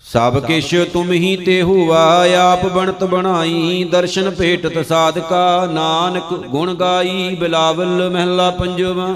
ਸਭ 0.06 0.40
ਕਿਛ 0.40 0.76
ਤੁਮ 0.94 1.12
ਹੀ 1.12 1.36
ਤੇ 1.38 1.62
ਹੁਆ, 1.62 2.04
ਆਪ 2.40 2.66
ਬਣਤ 2.66 3.04
ਬਣਾਈ, 3.04 3.84
ਦਰਸ਼ਨ 3.84 4.30
ਭੇਟਤ 4.30 4.86
ਸਾਧਕਾ, 4.86 5.66
ਨਾਨਕ 5.66 6.34
ਗੁਣ 6.34 6.74
ਗਾਈ, 6.74 7.36
ਬਿਲਾਵਲ 7.40 8.10
ਮਹਿਲਾ 8.10 8.50
ਪੰਜਵਾ। 8.52 9.16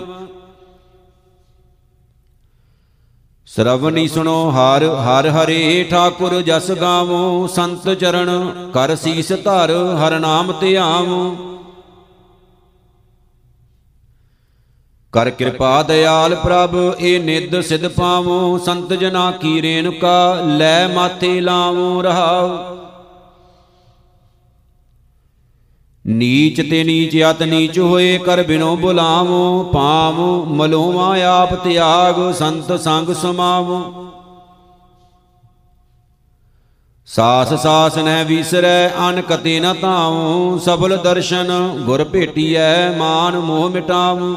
ਸਰਵਨੀ 3.49 4.07
ਸੁਣੋ 4.07 4.49
ਹਰ 4.51 4.83
ਹਰ 4.83 5.27
ਹਰੇ 5.29 5.83
ਠਾਕੁਰ 5.89 6.41
ਜਸ 6.41 6.69
ਗਾਵੋ, 6.71 7.47
ਸੰਤ 7.47 7.89
ਚਰਨ 7.93 8.51
ਕਰ 8.73 8.95
ਸੀਸ 8.95 9.31
ਧਰ, 9.45 9.71
ਹਰ 9.97 10.19
ਨਾਮ 10.19 10.51
ਧਿਆਵੋ। 10.59 11.35
ਕਰ 15.13 15.29
ਕਿਰਪਾ 15.29 15.81
ਦਇਆਲ 15.83 16.35
ਪ੍ਰਭ, 16.35 16.75
ਇਹ 16.99 17.19
ਨਿਦ 17.19 17.59
ਸਿਧ 17.61 17.87
ਪਾਵੋ, 17.87 18.57
ਸੰਤ 18.57 18.93
ਜਨਾ 18.93 19.31
ਕੀ 19.31 19.61
ਰੇਣੁਕਾ, 19.61 20.41
ਲੈ 20.57 20.87
ਮਾਥੇ 20.87 21.39
ਲਾਵੋ 21.41 22.01
ਰਹਾਓ 22.01 22.47
ਨੀਚ 26.09 26.69
ਤੇ 26.69 26.83
ਨੀਚ 26.83 27.17
ਅਤ 27.29 27.43
ਨੀਚ 27.43 27.79
ਹੋਏ 27.79 28.17
ਕਰ 28.17 28.43
ਬਿਨੋ 28.43 28.75
ਬੁਲਾਵੋ, 28.75 29.63
ਪਾਵ, 29.63 30.45
ਮਲੋਵਾ 30.45 31.17
ਆਪ 31.23 31.53
ਤਿਆਗ, 31.53 32.31
ਸੰਤ 32.33 32.79
ਸੰਗ 32.79 33.13
ਸਮਾਵੋ। 33.13 33.81
ਸਾਸ 37.05 37.53
ਸਾਸ 37.53 37.97
ਨਹਿ 37.97 38.23
ਵਿਸਰੈ 38.25 38.89
ਅਨ 38.89 39.21
ਕਤੇ 39.21 39.59
ਨ 39.59 39.73
ਤਾਉ 39.73 40.57
ਸਬਲ 40.57 40.97
ਦਰਸ਼ਨ 40.97 41.51
ਗੁਰ 41.85 42.03
ਭੇਟੀਐ, 42.03 42.97
ਮਾਨ 42.97 43.39
ਮੋਹ 43.39 43.69
ਮਿਟਾਵੋ। 43.69 44.35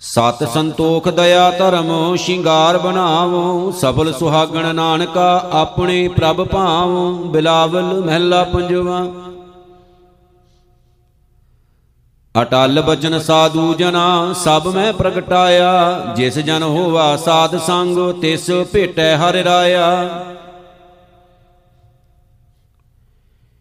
ਸਤ 0.00 0.42
ਸੰਤੋਖ 0.44 1.08
ਦਇਆ 1.08 1.50
ਧਰਮ, 1.50 2.16
ਸ਼ਿੰਗਾਰ 2.16 2.78
ਬਣਾਵੋ 2.78 3.70
ਸਫਲ 3.70 4.12
ਸੁਹਾਗਣ 4.12 4.74
ਨਾਨਕਾ, 4.74 5.50
ਆਪਣੇ 5.52 6.08
ਪ੍ਰਭ 6.08 6.44
ਭਾਵੋ, 6.44 7.12
ਬਿਲਾਵਲ 7.12 7.82
ਮਹਿਲਾ 7.82 8.44
ਪੰਜਵਾ। 8.44 9.00
ਅਟਲ 12.42 12.82
ਬਚਨ 12.82 13.18
ਸਾਧੂ 13.18 13.74
ਜਨਾ, 13.74 14.32
ਸਭ 14.32 14.66
ਮੈਂ 14.66 14.92
ਪ੍ਰਗਟਾਇਆ, 14.92 16.02
ਜਿਸ 16.16 16.38
ਜਨ 16.38 16.62
ਹੋਵਾ 16.62 17.16
ਸਾਧ 17.16 17.56
ਸੰਗ, 17.56 17.98
ਤਿਸ 18.20 18.50
ਭੇਟੈ 18.72 19.16
ਹਰਿ 19.16 19.44
ਰਾਇਆ। 19.44 20.08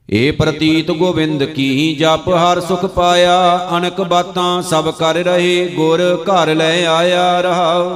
ਏ 0.10 0.32
ਪ੍ਰਤੀਤ 0.32 0.92
ਗੋਬਿੰਦ 0.92 1.44
ਕੀ 1.44 1.96
ਜਪ 1.96 2.28
ਹਰ 2.30 2.60
ਸੁਖ 2.60 2.86
ਪਾਇਆ 2.86 3.68
ਅਨਕ 3.78 4.02
ਬਾਤਾਂ 4.02 4.62
ਸਭ 4.62 4.90
ਕਰ 4.92 5.16
ਰਹੇ, 5.16 5.66
ਗੁਰ 5.68 6.02
ਘਰ 6.24 6.54
ਲੈ 6.56 6.86
ਆਇਆ 6.86 7.42
ਰਹਾਉ। 7.42 7.90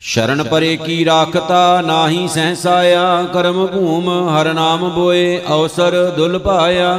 ਸ਼ਰਨ 0.00 0.42
ਪਰੇ 0.42 0.76
ਕੀ 0.76 1.04
ਰਾਖਤਾ 1.04 1.80
ਨਾਹੀ 1.80 2.28
ਸਹਸਾਇਆ, 2.28 3.22
ਕਰਮ 3.22 3.66
ਭੂਮ 3.66 4.10
ਹਰ 4.28 4.52
ਨਾਮ 4.54 4.88
ਬੋਏ, 4.90 5.40
ਅਵਸਰ 5.52 6.10
ਦੁਲ 6.10 6.38
ਪਾਇਆ। 6.38 6.98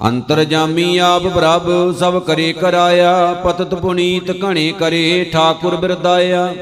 ਅੰਤਰ 0.00 0.44
ਜਾਮੀ 0.44 0.96
ਆਪ 0.98 1.22
ਪ੍ਰਭ 1.22 1.70
ਸਭ 1.98 2.18
ਕਰੇ 2.18 2.52
ਕਰਾਇਆ, 2.52 3.32
ਪਤਤ 3.44 3.74
ਪੁਨੀਤ 3.74 4.30
ਘਣੇ 4.44 4.72
ਕਰੇ, 4.72 5.30
ਠਾਕੁਰ 5.32 5.76
ਬਿਰਦਾਇਆ। 5.76 6.52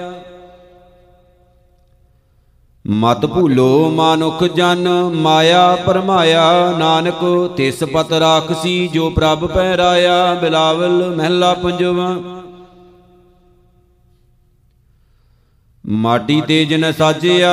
ਮਤ 2.90 3.26
ਭੂਲੋ 3.26 3.90
ਮਾਨੁਖ 3.90 4.44
ਜਨ, 4.44 4.88
ਮਾਇਆ 5.14 5.76
ਪਰਮਾਇਆ, 5.86 6.74
ਨਾਨਕ 6.78 7.50
ਤਿਸ 7.56 7.84
ਪਤ 7.84 8.12
ਰਾਖਸੀ 8.12 8.88
ਜੋ 8.88 9.10
ਪ੍ਰਭ 9.10 9.46
ਪੈ 9.46 9.76
ਰਾਇਆ 9.76 10.34
ਬਿਲਾਵਲ 10.34 11.14
ਮਹਿਲਾ 11.16 11.54
ਪੰਜਵਾ। 11.54 12.16
ਮਾਟੀ 15.88 16.40
ਤੇ 16.40 16.64
ਜਿਨ 16.64 16.92
ਸਾਜਿਆ, 16.92 17.52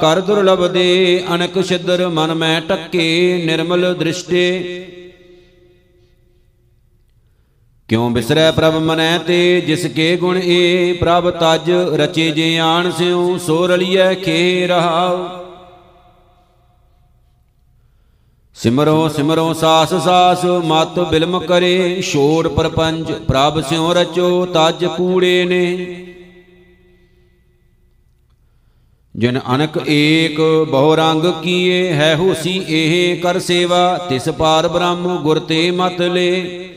ਕਰ 0.00 0.20
ਦੁਰਲਭ 0.20 0.66
ਦੇ, 0.66 1.24
ਅਨਕ 1.34 1.62
ਛਿਦਰ 1.62 2.08
ਮਨ 2.08 2.34
ਮੈਂ 2.34 2.60
ਟੱਕੇ, 2.60 3.42
ਨਿਰਮਲ 3.46 3.94
ਦ੍ਰਿਸ਼ਟੇ। 3.94 4.64
ਕਿਉ 7.88 8.08
ਬਿਸਰੈ 8.08 8.50
ਪ੍ਰਭ 8.50 8.74
ਮਨੈ 8.74 9.18
ਤੇ 9.18 9.60
ਜਿਸ 9.60 9.86
ਕੇ 9.86 10.16
ਗੁਣ 10.16 10.38
ਏ, 10.38 10.92
ਪ੍ਰਭ 10.92 11.30
ਤਜ 11.30 11.70
ਰਚੇ 11.70 12.30
ਜੇ 12.30 12.58
ਆਣ 12.58 12.90
ਸਿਉ, 12.90 13.38
ਸੋ 13.38 13.66
ਰਲੀਐ 13.66 14.14
ਖੇ 14.14 14.66
ਰਹਾਉ। 14.66 15.26
ਸਿਮਰੋ 18.54 19.08
ਸਿਮਰੋ 19.08 19.52
ਸਾਸ 19.52 19.94
ਸਾਸ, 19.94 20.44
ਮਤ 20.44 20.98
ਬਿਲਮ 20.98 21.38
ਕਰੇ, 21.38 22.02
ਛੋੜ 22.02 22.48
ਪਰਪੰਜ 22.48 23.12
ਪ੍ਰਭ 23.12 23.60
ਸਿਉ 23.60 23.92
ਰਚੋ, 23.92 24.46
ਤਜ 24.46 24.84
ਕੂੜੇ 24.84 25.44
ਨੇ। 25.44 26.04
ਜਿਨ 29.16 29.40
ਅਨਕ 29.54 29.78
ਏਕ, 29.88 30.40
ਬਹੁ 30.70 30.94
ਰੰਗ 30.94 31.22
ਕੀਏ, 31.42 31.92
ਹੈ 31.92 32.16
ਹੋਸੀ 32.16 32.62
ਇਹ 32.68 33.20
ਕਰ 33.20 33.38
ਸੇਵਾ, 33.38 34.06
ਤਿਸ 34.08 34.28
ਪਾਰ 34.28 34.68
ਬ੍ਰਹਮ 34.68 35.18
ਗੁਰ 35.22 35.38
ਤੇ 35.38 35.70
ਮਤ 35.70 36.00
ਲੇ। 36.00 36.67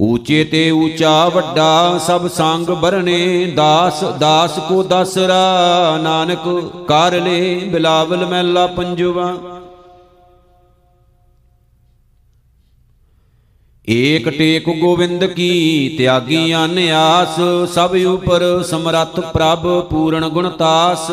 ਊਚੇ 0.00 0.42
ਤੇ 0.44 0.70
ਊਚਾ 0.70 1.28
ਵੱਡਾ 1.28 1.98
ਸਭ 1.98 2.26
ਸੰਗ 2.28 2.66
ਬਰਨੇ 2.82 3.46
ਦਾਸ 3.46 4.02
ਦਾਸ 4.20 4.58
ਕੋ 4.68 4.82
ਦਸਰਾ, 4.82 5.98
ਨਾਨਕ 6.02 6.48
ਕਰ 6.88 7.20
ਲੇ, 7.20 7.54
ਬਿਲਾਵਲ 7.72 8.24
ਮਹਿਲਾ 8.26 8.66
ਪੰਜਵਾ। 8.66 9.32
ਏਕ 13.88 14.28
ਟੇਕ 14.28 14.68
ਗੋਵਿੰਦ 14.70 15.24
ਕੀ 15.26 15.94
ਤਿਆਗੀ 15.98 16.54
ਅਨਿਆਸ, 16.54 17.40
ਸਭ 17.74 17.96
ਉਪਰ 18.06 18.62
ਸਮਰੱਥ 18.62 19.20
ਪ੍ਰਭ 19.20 19.68
ਪੂਰਨ 19.90 20.28
ਗੁਣਤਾਸ 20.28 21.10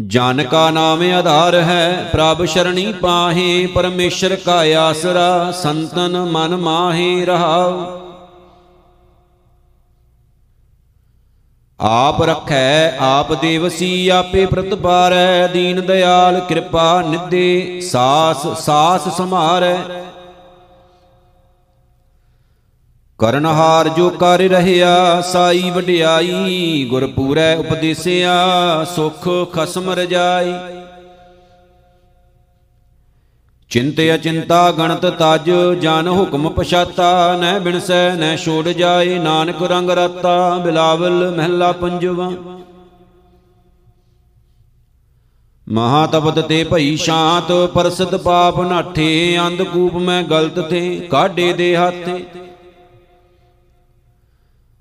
ਜਨ 0.00 0.42
ਕਾ 0.42 0.70
ਨਾਮ 0.70 1.02
ਆਧਾਰ 1.02 1.54
ਹੈ, 1.54 2.10
ਪ੍ਰਭ 2.12 2.44
ਸ਼ਰਣੀ 2.44 2.92
ਪਾਹੇ, 2.92 3.66
ਪਰਮੇਸ਼ਰ 3.66 4.36
ਕਾ 4.36 4.64
ਆਸਰਾ, 4.78 5.50
ਸੰਤਨ 5.50 6.16
ਮਨ 6.24 6.56
ਮਾਹੇ 6.56 7.24
ਰਹਾਉ। 7.24 8.00
ਆਪ 11.80 12.22
ਰਖੈ, 12.22 12.96
ਆਪ 13.00 13.32
ਦੇਵਸੀ, 13.32 14.08
ਆਪੇ 14.08 14.46
ਪ੍ਰਤਪਾਰੈ 14.46 15.46
ਦੀਨ 15.46 15.86
ਦਿਆਲ 15.86 16.40
ਕਿਰਪਾ 16.40 17.02
ਨਿਧੇ, 17.02 17.80
ਸਾਸ 17.80 18.46
ਸਾਸ 18.46 19.16
ਸਮਾਰੈ 19.16 19.78
ਕਰਨਹਾਰ 23.18 23.88
ਜੋ 23.88 24.10
ਕਰ 24.10 24.38
ਰਹਿਆ, 24.38 25.20
ਸਾਈ 25.20 25.70
ਵਡਿਆਈ 25.70 26.86
ਗੁਰ 26.90 27.06
ਪੂਰੈ 27.06 27.56
ਉਪਦੇਸਿਆ, 27.56 28.34
ਸੁਖ 28.84 29.28
ਖਸਮ 29.52 29.90
ਰਜਾਈ। 29.90 30.54
ਚਿੰਤ 33.70 34.00
ਅਚਿੰਤਾ 34.14 34.70
ਗਣਤ 34.70 35.06
ਤਜ, 35.06 35.50
ਜਨ 35.80 36.08
ਹੁਕਮ 36.08 36.48
ਪਛਾਤਾ 36.48 37.36
ਨੈ 37.36 37.58
ਬਿਨਸੈ 37.58 38.14
ਨੈ 38.14 38.36
ਛੋੜ 38.36 38.68
ਜਾਏ, 38.68 39.18
ਨਾਨਕ 39.18 39.62
ਰੰਗ 39.62 39.90
ਰਤਾ, 39.90 40.58
ਬਿਲਾਵਲ 40.58 41.30
ਮਹਿਲਾ 41.30 41.72
ਪੰਜਵਾ। 41.72 42.30
ਮਹਾ 45.68 46.06
ਤਪਤ 46.06 46.38
ਤੇ 46.38 46.64
ਭਈ 46.64 46.96
ਸ਼ਾਂਤ, 46.96 47.52
ਪਰਸਤ 47.74 48.14
ਪਾਪ 48.14 48.60
ਨਾਠੇ, 48.60 49.38
ਅੰਧ 49.46 49.62
ਕੂਪ 49.62 49.94
ਮੈਂ 49.94 50.22
ਗਲਤ 50.22 50.60
ਤੇ, 50.60 51.08
ਕਾਢੇ 51.10 51.52
ਦੇ 51.52 51.76
ਹੱਥੇ। 51.76 52.24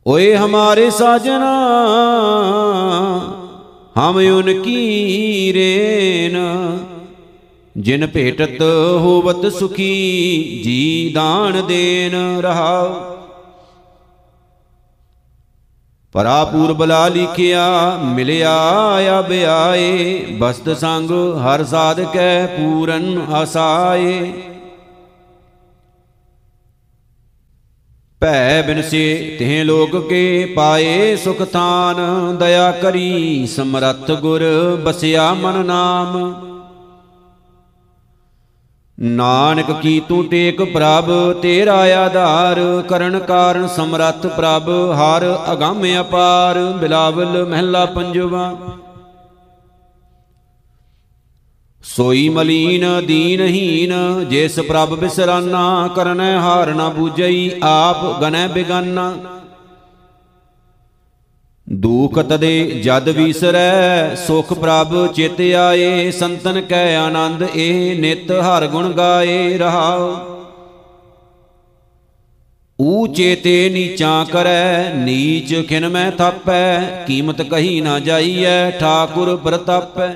ਓਏ 0.08 0.36
ਹਮਾਰੇ 0.36 0.89
ਸਾਜਨਾ, 0.89 1.51
ਹਮ 3.99 4.16
ਉਨ 4.16 4.62
ਕੀ 4.62 5.54
ਰੇਨ। 5.54 6.38
ਜਿਨ 7.78 8.08
ਭੇਟਤ 8.08 8.62
ਹੋਵਤ 8.97 9.54
ਸੁਖੀ, 9.54 10.62
ਜੀ 10.64 11.12
ਦਾਨ 11.16 11.66
ਦੇਨ 11.68 12.41
ਰਹਾਉ। 12.41 12.93
ਪਰਾਪੂਰ 16.14 16.74
ਬਲਾ 16.74 17.08
ਲਿਖਿਆ, 17.08 17.97
ਮਿਲਿਆ 18.04 18.56
ਆਬ 19.18 19.32
ਆਏ। 19.47 20.20
ਬਸਤ 20.38 20.78
ਸੰਗ 20.78 21.12
ਹਰ 21.38 21.64
ਸਾਧਕੈ 21.64 22.45
ਪੂਰਨ 22.45 23.26
ਆਸਾਏ। 23.32 24.32
ਭੈ 28.24 28.62
ਬਿਨਸੇ 28.62 29.36
ਤਿਹ 29.40 29.66
ਲੋਕ 29.66 30.10
ਕੇ 30.10 30.54
ਪਾਏ 30.56 31.16
ਸੁਖ 31.16 31.42
ਥਾਨ। 31.54 31.96
ਦਇਆ 32.38 32.72
ਕਰੀ 32.72 33.48
ਸਮਰੱਥ 33.48 34.12
ਗੁਰ 34.12 34.42
ਬਸਿਆ 34.86 35.34
ਮਨ 35.34 35.66
ਨਾਮ। 35.66 36.34
ਨਾਨਕ 39.00 39.72
ਕੀ 39.82 40.02
ਤੂੰ 40.10 40.26
ਟੇਕ 40.28 40.64
ਪ੍ਰਭ, 40.64 41.34
ਤੇਰਾ 41.34 41.76
ਆਧਾਰ। 41.76 42.84
ਕਰਨ 42.88 43.20
ਕਾਰਨ 43.20 43.68
ਸਮਰੱਥ 43.68 44.28
ਪ੍ਰਭ, 44.28 44.70
ਹਰ 44.70 45.40
ਅਗੰਮ 45.52 45.84
ਅਪਾਰ। 46.02 46.60
ਬਿਲਾਵਲ 46.78 47.46
ਮਹਿਲਾ 47.46 47.86
ਪੰਜਵਾ। 47.86 48.56
ਸੋਈ 51.84 52.30
ਮਲੀਨ, 52.30 52.86
ਦੀਨਹੀਨ, 53.06 53.94
ਜਿਸ 54.30 54.60
ਪ੍ਰਭ 54.60 54.94
ਬਿਸਰਾਨਾ 54.96 55.90
ਕਰਨੈ 55.96 56.38
ਹਾਰ 56.38 56.74
ਨਾ 56.74 56.90
ਬੂਝਈ, 56.90 57.52
ਆਪ 57.64 58.22
ਗਨੈ 58.22 58.48
ਬਿਗਾਨਾ। 58.48 59.14
ਦੂਖ 61.70 62.20
ਤਦੇ 62.20 62.82
ਜਦ 62.84 63.10
ਵੀਸਰੈ, 63.10 64.16
ਸੁਖ 64.16 64.54
ਪ੍ਰਭ 64.54 65.14
ਚਿਤ 65.14 65.42
ਆਏ, 65.58 66.12
ਸੰਤਨ 66.12 66.62
ਕੈ 66.62 66.96
ਆਨੰਦ, 66.96 67.44
ਇਹ 67.56 68.00
ਨਿਤ 68.00 68.32
ਹਰ 68.32 68.68
ਗੁਣ 68.68 68.92
ਗਾਏ 68.92 69.58
ਰਹਾਉ। 69.58 70.16
ਊਚੇ 72.80 73.36
ਤੇ 73.36 73.70
ਨੀਚਾਂ 73.70 74.26
ਕਰੈ, 74.26 74.94
ਨੀਚ 74.94 75.56
ਖਿਨ 75.68 75.90
ਮੈਂ 75.90 76.12
ਥਾਪੈ, 76.12 76.80
ਕੀਮਤ 77.08 77.42
ਕਹੀ 77.42 77.82
ਨਾ 77.82 78.00
ਜਾਈਐ, 78.00 78.72
ਠਾਕੁਰ 78.72 79.36
ਪ੍ਰਤਾਪੈ। 79.36 80.12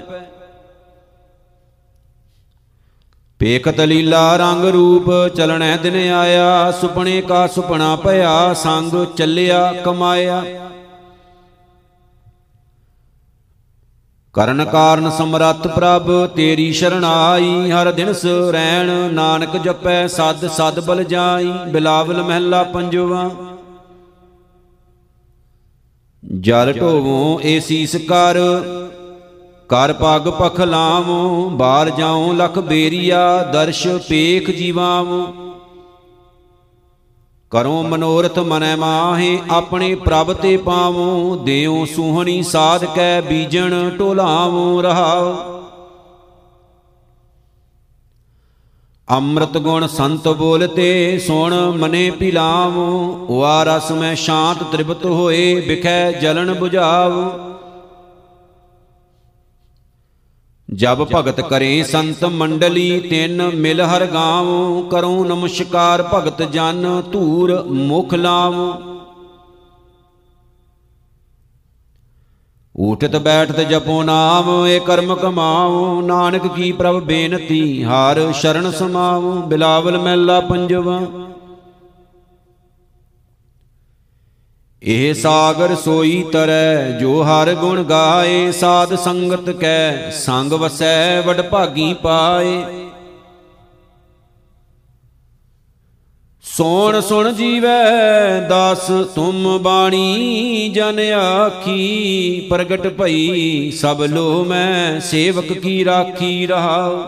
ਪੇਖਤ 3.39 3.79
ਲੀਲਾ 3.79 4.37
ਰੰਗ 4.37 4.63
ਰੂਪ 4.65 5.09
ਚਲਣੈ 5.35 5.75
ਦਿਨ 5.77 5.95
ਆਇਆ, 6.11 6.71
ਸੁਪਨੇ 6.71 7.21
ਕਾ 7.21 7.45
ਸੁਪਨਾ 7.47 7.95
ਭਇਆ, 7.95 8.53
ਸੰਗ 8.53 9.05
ਚੱਲਿਆ 9.17 9.71
ਕਮਾਇਆ। 9.85 10.43
ਕਰਨ 14.35 14.63
ਕਾਰਨ 14.65 15.09
ਸਮਰੱਥ 15.09 15.67
ਪ੍ਰਭ, 15.67 16.09
ਤੇਰੀ 16.27 16.71
ਸ਼ਰਣਾਈ 16.71 17.71
ਹਰ 17.71 17.91
ਦਿਨ 17.91 18.13
ਰਹਿਣ 18.51 19.13
ਨਾਨਕ 19.13 19.57
ਜਪੈ, 19.57 20.07
ਸਦ 20.07 20.47
ਸਦ 20.47 20.79
ਬਲ 20.79 21.03
ਜਾਈ, 21.03 21.51
ਬਿਲਾਵਲ 21.67 22.21
ਮਹਿਲਾ 22.23 22.63
ਪੰਜਵਾ। 22.63 23.29
ਜਲ 26.23 26.73
ਢੋਵੋਂ 26.73 27.39
ਏ 27.41 27.59
ਸੀਸ 27.59 27.95
ਕਰ 28.09 28.37
ਕਰ 29.69 29.93
ਪਗ 29.93 30.29
ਪਖ 30.29 30.59
ਲਾਵੋਂ 30.59 31.49
ਬਾਹਰ 31.49 31.89
ਜਾਉ 31.89 32.33
ਲਖ 32.33 32.59
ਬੇਰੀਆ, 32.59 33.43
ਦਰਸ਼ 33.43 33.87
ਪੇਖ 33.87 34.51
ਜੀਵਾਵੋਂ। 34.51 35.33
ਕਰੋ 37.51 37.83
ਮਨੋਰਥ 37.83 38.39
ਮਨੈ 38.39 38.75
ਮਾਹੇ, 38.75 39.39
ਆਪਣੇ 39.51 39.95
ਪ੍ਰਭ 39.95 40.33
ਤੇ 40.33 40.57
ਪਾਵੋ। 40.57 41.35
ਦਿਓ 41.35 41.85
ਸੂਹਣੀ 41.85 42.43
ਸਾਧ 42.43 42.85
ਕੈ 42.85 43.21
ਬੀਜਣ, 43.21 43.89
ਢੋਲਾਵੋ 43.99 44.81
ਰਹਾਉ। 44.81 45.35
ਅੰਮ੍ਰਿਤ 49.11 49.57
ਗੁਣ 49.57 49.87
ਸੰਤ 49.87 50.27
ਬੋਲਤੇ, 50.27 51.19
ਸੁਣ 51.19 51.53
ਮਨੇ 51.53 52.11
ਪਿਲਾਵੋ। 52.11 53.27
ਵਾ 53.31 53.63
ਰਸ 53.63 53.91
ਮੈਂ 53.91 54.15
ਸ਼ਾਂਤ 54.15 54.63
ਤ੍ਰਿਪਤ 54.63 55.05
ਹੋਏ, 55.05 55.55
ਵਿਖੈ 55.55 56.11
ਜਲਨ 56.11 56.55
부ਝਾਵੋ 56.59 57.56
ਜਬ 60.73 61.03
ਭਗਤ 61.15 61.41
ਕਰੇ 61.41 61.83
ਸੰਤ 61.83 62.25
ਮੰਡਲੀ, 62.25 62.99
ਤਿੰਨ 62.99 63.41
ਮਿਲ 63.55 63.81
ਹਰ 63.81 64.05
ਗਾਵ, 64.05 64.47
ਕਰੋ 64.89 65.23
ਨਮਸਕਾਰ 65.25 66.03
ਭਗਤ 66.13 66.41
ਜਨ, 66.41 67.03
ਧੂਰ 67.11 67.63
ਮੁਖ 67.63 68.13
ਲਾਵ। 68.13 68.53
ਉਠਤ 72.75 73.15
ਬੈਠਤ 73.15 73.59
ਜਪੋ 73.59 74.03
ਨਾਮ, 74.03 74.67
ਏ 74.67 74.79
ਕਰਮ 74.79 75.15
ਕਮਾਉ, 75.15 76.01
ਨਾਨਕ 76.01 76.47
ਕੀ 76.47 76.71
ਪ੍ਰਭ 76.71 76.99
ਬੇਨਤੀ, 77.03 77.83
ਹਾਰ 77.83 78.31
ਸ਼ਰਨ 78.31 78.71
ਸਮਾਉ, 78.71 79.31
ਬਿਲਾਵਲ 79.41 79.97
ਮਹਿਲਾ 79.97 80.39
ਪੰਜਵਾ। 80.39 81.01
ਇਹ 84.89 85.13
ਸਾਗਰ 85.13 85.75
ਸੋਈ 85.75 86.25
ਤਰੈ, 86.31 86.91
ਜੋ 86.91 87.23
ਹਰ 87.23 87.53
ਗੁਣ 87.55 87.83
ਗਾਏ, 87.83 88.51
ਸਾਧ 88.51 88.95
ਸੰਗਤ 88.95 89.49
ਕੈ, 89.49 90.09
ਸੰਗ 90.09 90.53
ਵਸੈ, 90.53 91.21
ਵਡ 91.21 91.41
ਭਾਗੀ 91.41 91.93
ਪਾਏ। 91.93 92.63
ਸੋਣ 96.43 97.01
ਸੁਣ 97.01 97.31
ਜੀਵੈ, 97.33 97.79
ਦਾਸ 98.49 98.87
ਤੁਮ 99.15 99.57
ਬਾਣੀ, 99.57 100.71
ਜਨ 100.75 100.99
ਆਖੀ, 101.13 102.47
ਪ੍ਰਗਟ 102.49 102.87
ਭਈ, 102.87 103.71
ਸਭ 103.71 104.01
ਲੋ 104.01 104.43
ਮੈਂ 104.43 104.99
ਸੇਵਕ 104.99 105.53
ਕੀ 105.53 105.85
ਰਾਖੀ 105.85 106.47
ਰਹਾਉ। 106.47 107.03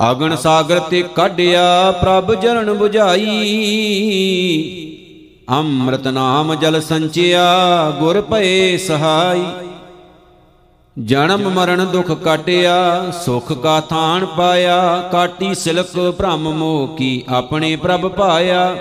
ਆਗਣ 0.00 0.36
ਸਾਗਰ 0.36 0.78
ਤੇ 0.78 1.02
ਕਾਢਿਆ, 1.02 1.90
ਪ੍ਰਭ 1.90 2.34
ਜਰਨ 2.34 2.78
부ਝਾਈ 2.78 3.26
ਅੰਮ੍ਰਿਤ 5.50 6.06
ਨਾਮ 6.08 6.54
ਜਲ 6.54 6.80
ਸੰਚਿਆ, 6.80 7.44
ਗੁਰ 7.90 8.20
ਭਏ 8.20 8.76
ਸਹਾਈ। 8.76 9.44
ਜਨਮ 10.98 11.48
ਮਰਨ 11.48 11.86
ਦੁਖ 11.86 12.10
ਕਾਟਿਆ, 12.10 13.10
ਸੁਖ 13.24 13.52
ਕਾ 13.52 13.80
ਥਾਨ 13.80 14.26
ਪਾਇਆ, 14.26 15.08
ਕਾਟੀ 15.12 15.54
ਸਿਲਕ 15.54 16.14
ਭ੍ਰਮ 16.18 16.48
ਮੋਹ 16.52 16.96
ਕੀ 16.96 17.24
ਆਪਣੇ 17.28 17.76
ਪ੍ਰਭ 17.76 18.06
ਪਾਇਆ। 18.06 18.76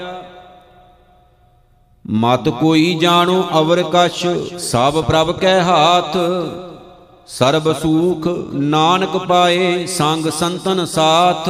ਮਤ 2.10 2.50
ਕੋਈ 2.50 2.94
ਜਾਣੋ 2.94 3.44
ਅਵਰ 3.60 3.84
ਕਛ, 3.94 4.28
ਸਭ 4.60 5.04
ਪ੍ਰਭ 5.04 5.32
ਕੈ 5.32 5.62
ਹਾਥ। 5.62 6.18
ਸਰਬ 7.28 7.74
ਸੂਖ 7.74 8.28
ਨਾਨਕ 8.54 9.18
ਪਾਏ, 9.18 9.86
ਸੰਗ 9.86 10.30
ਸੰਤਨ 10.30 10.86
ਸਾਥ। 10.86 11.50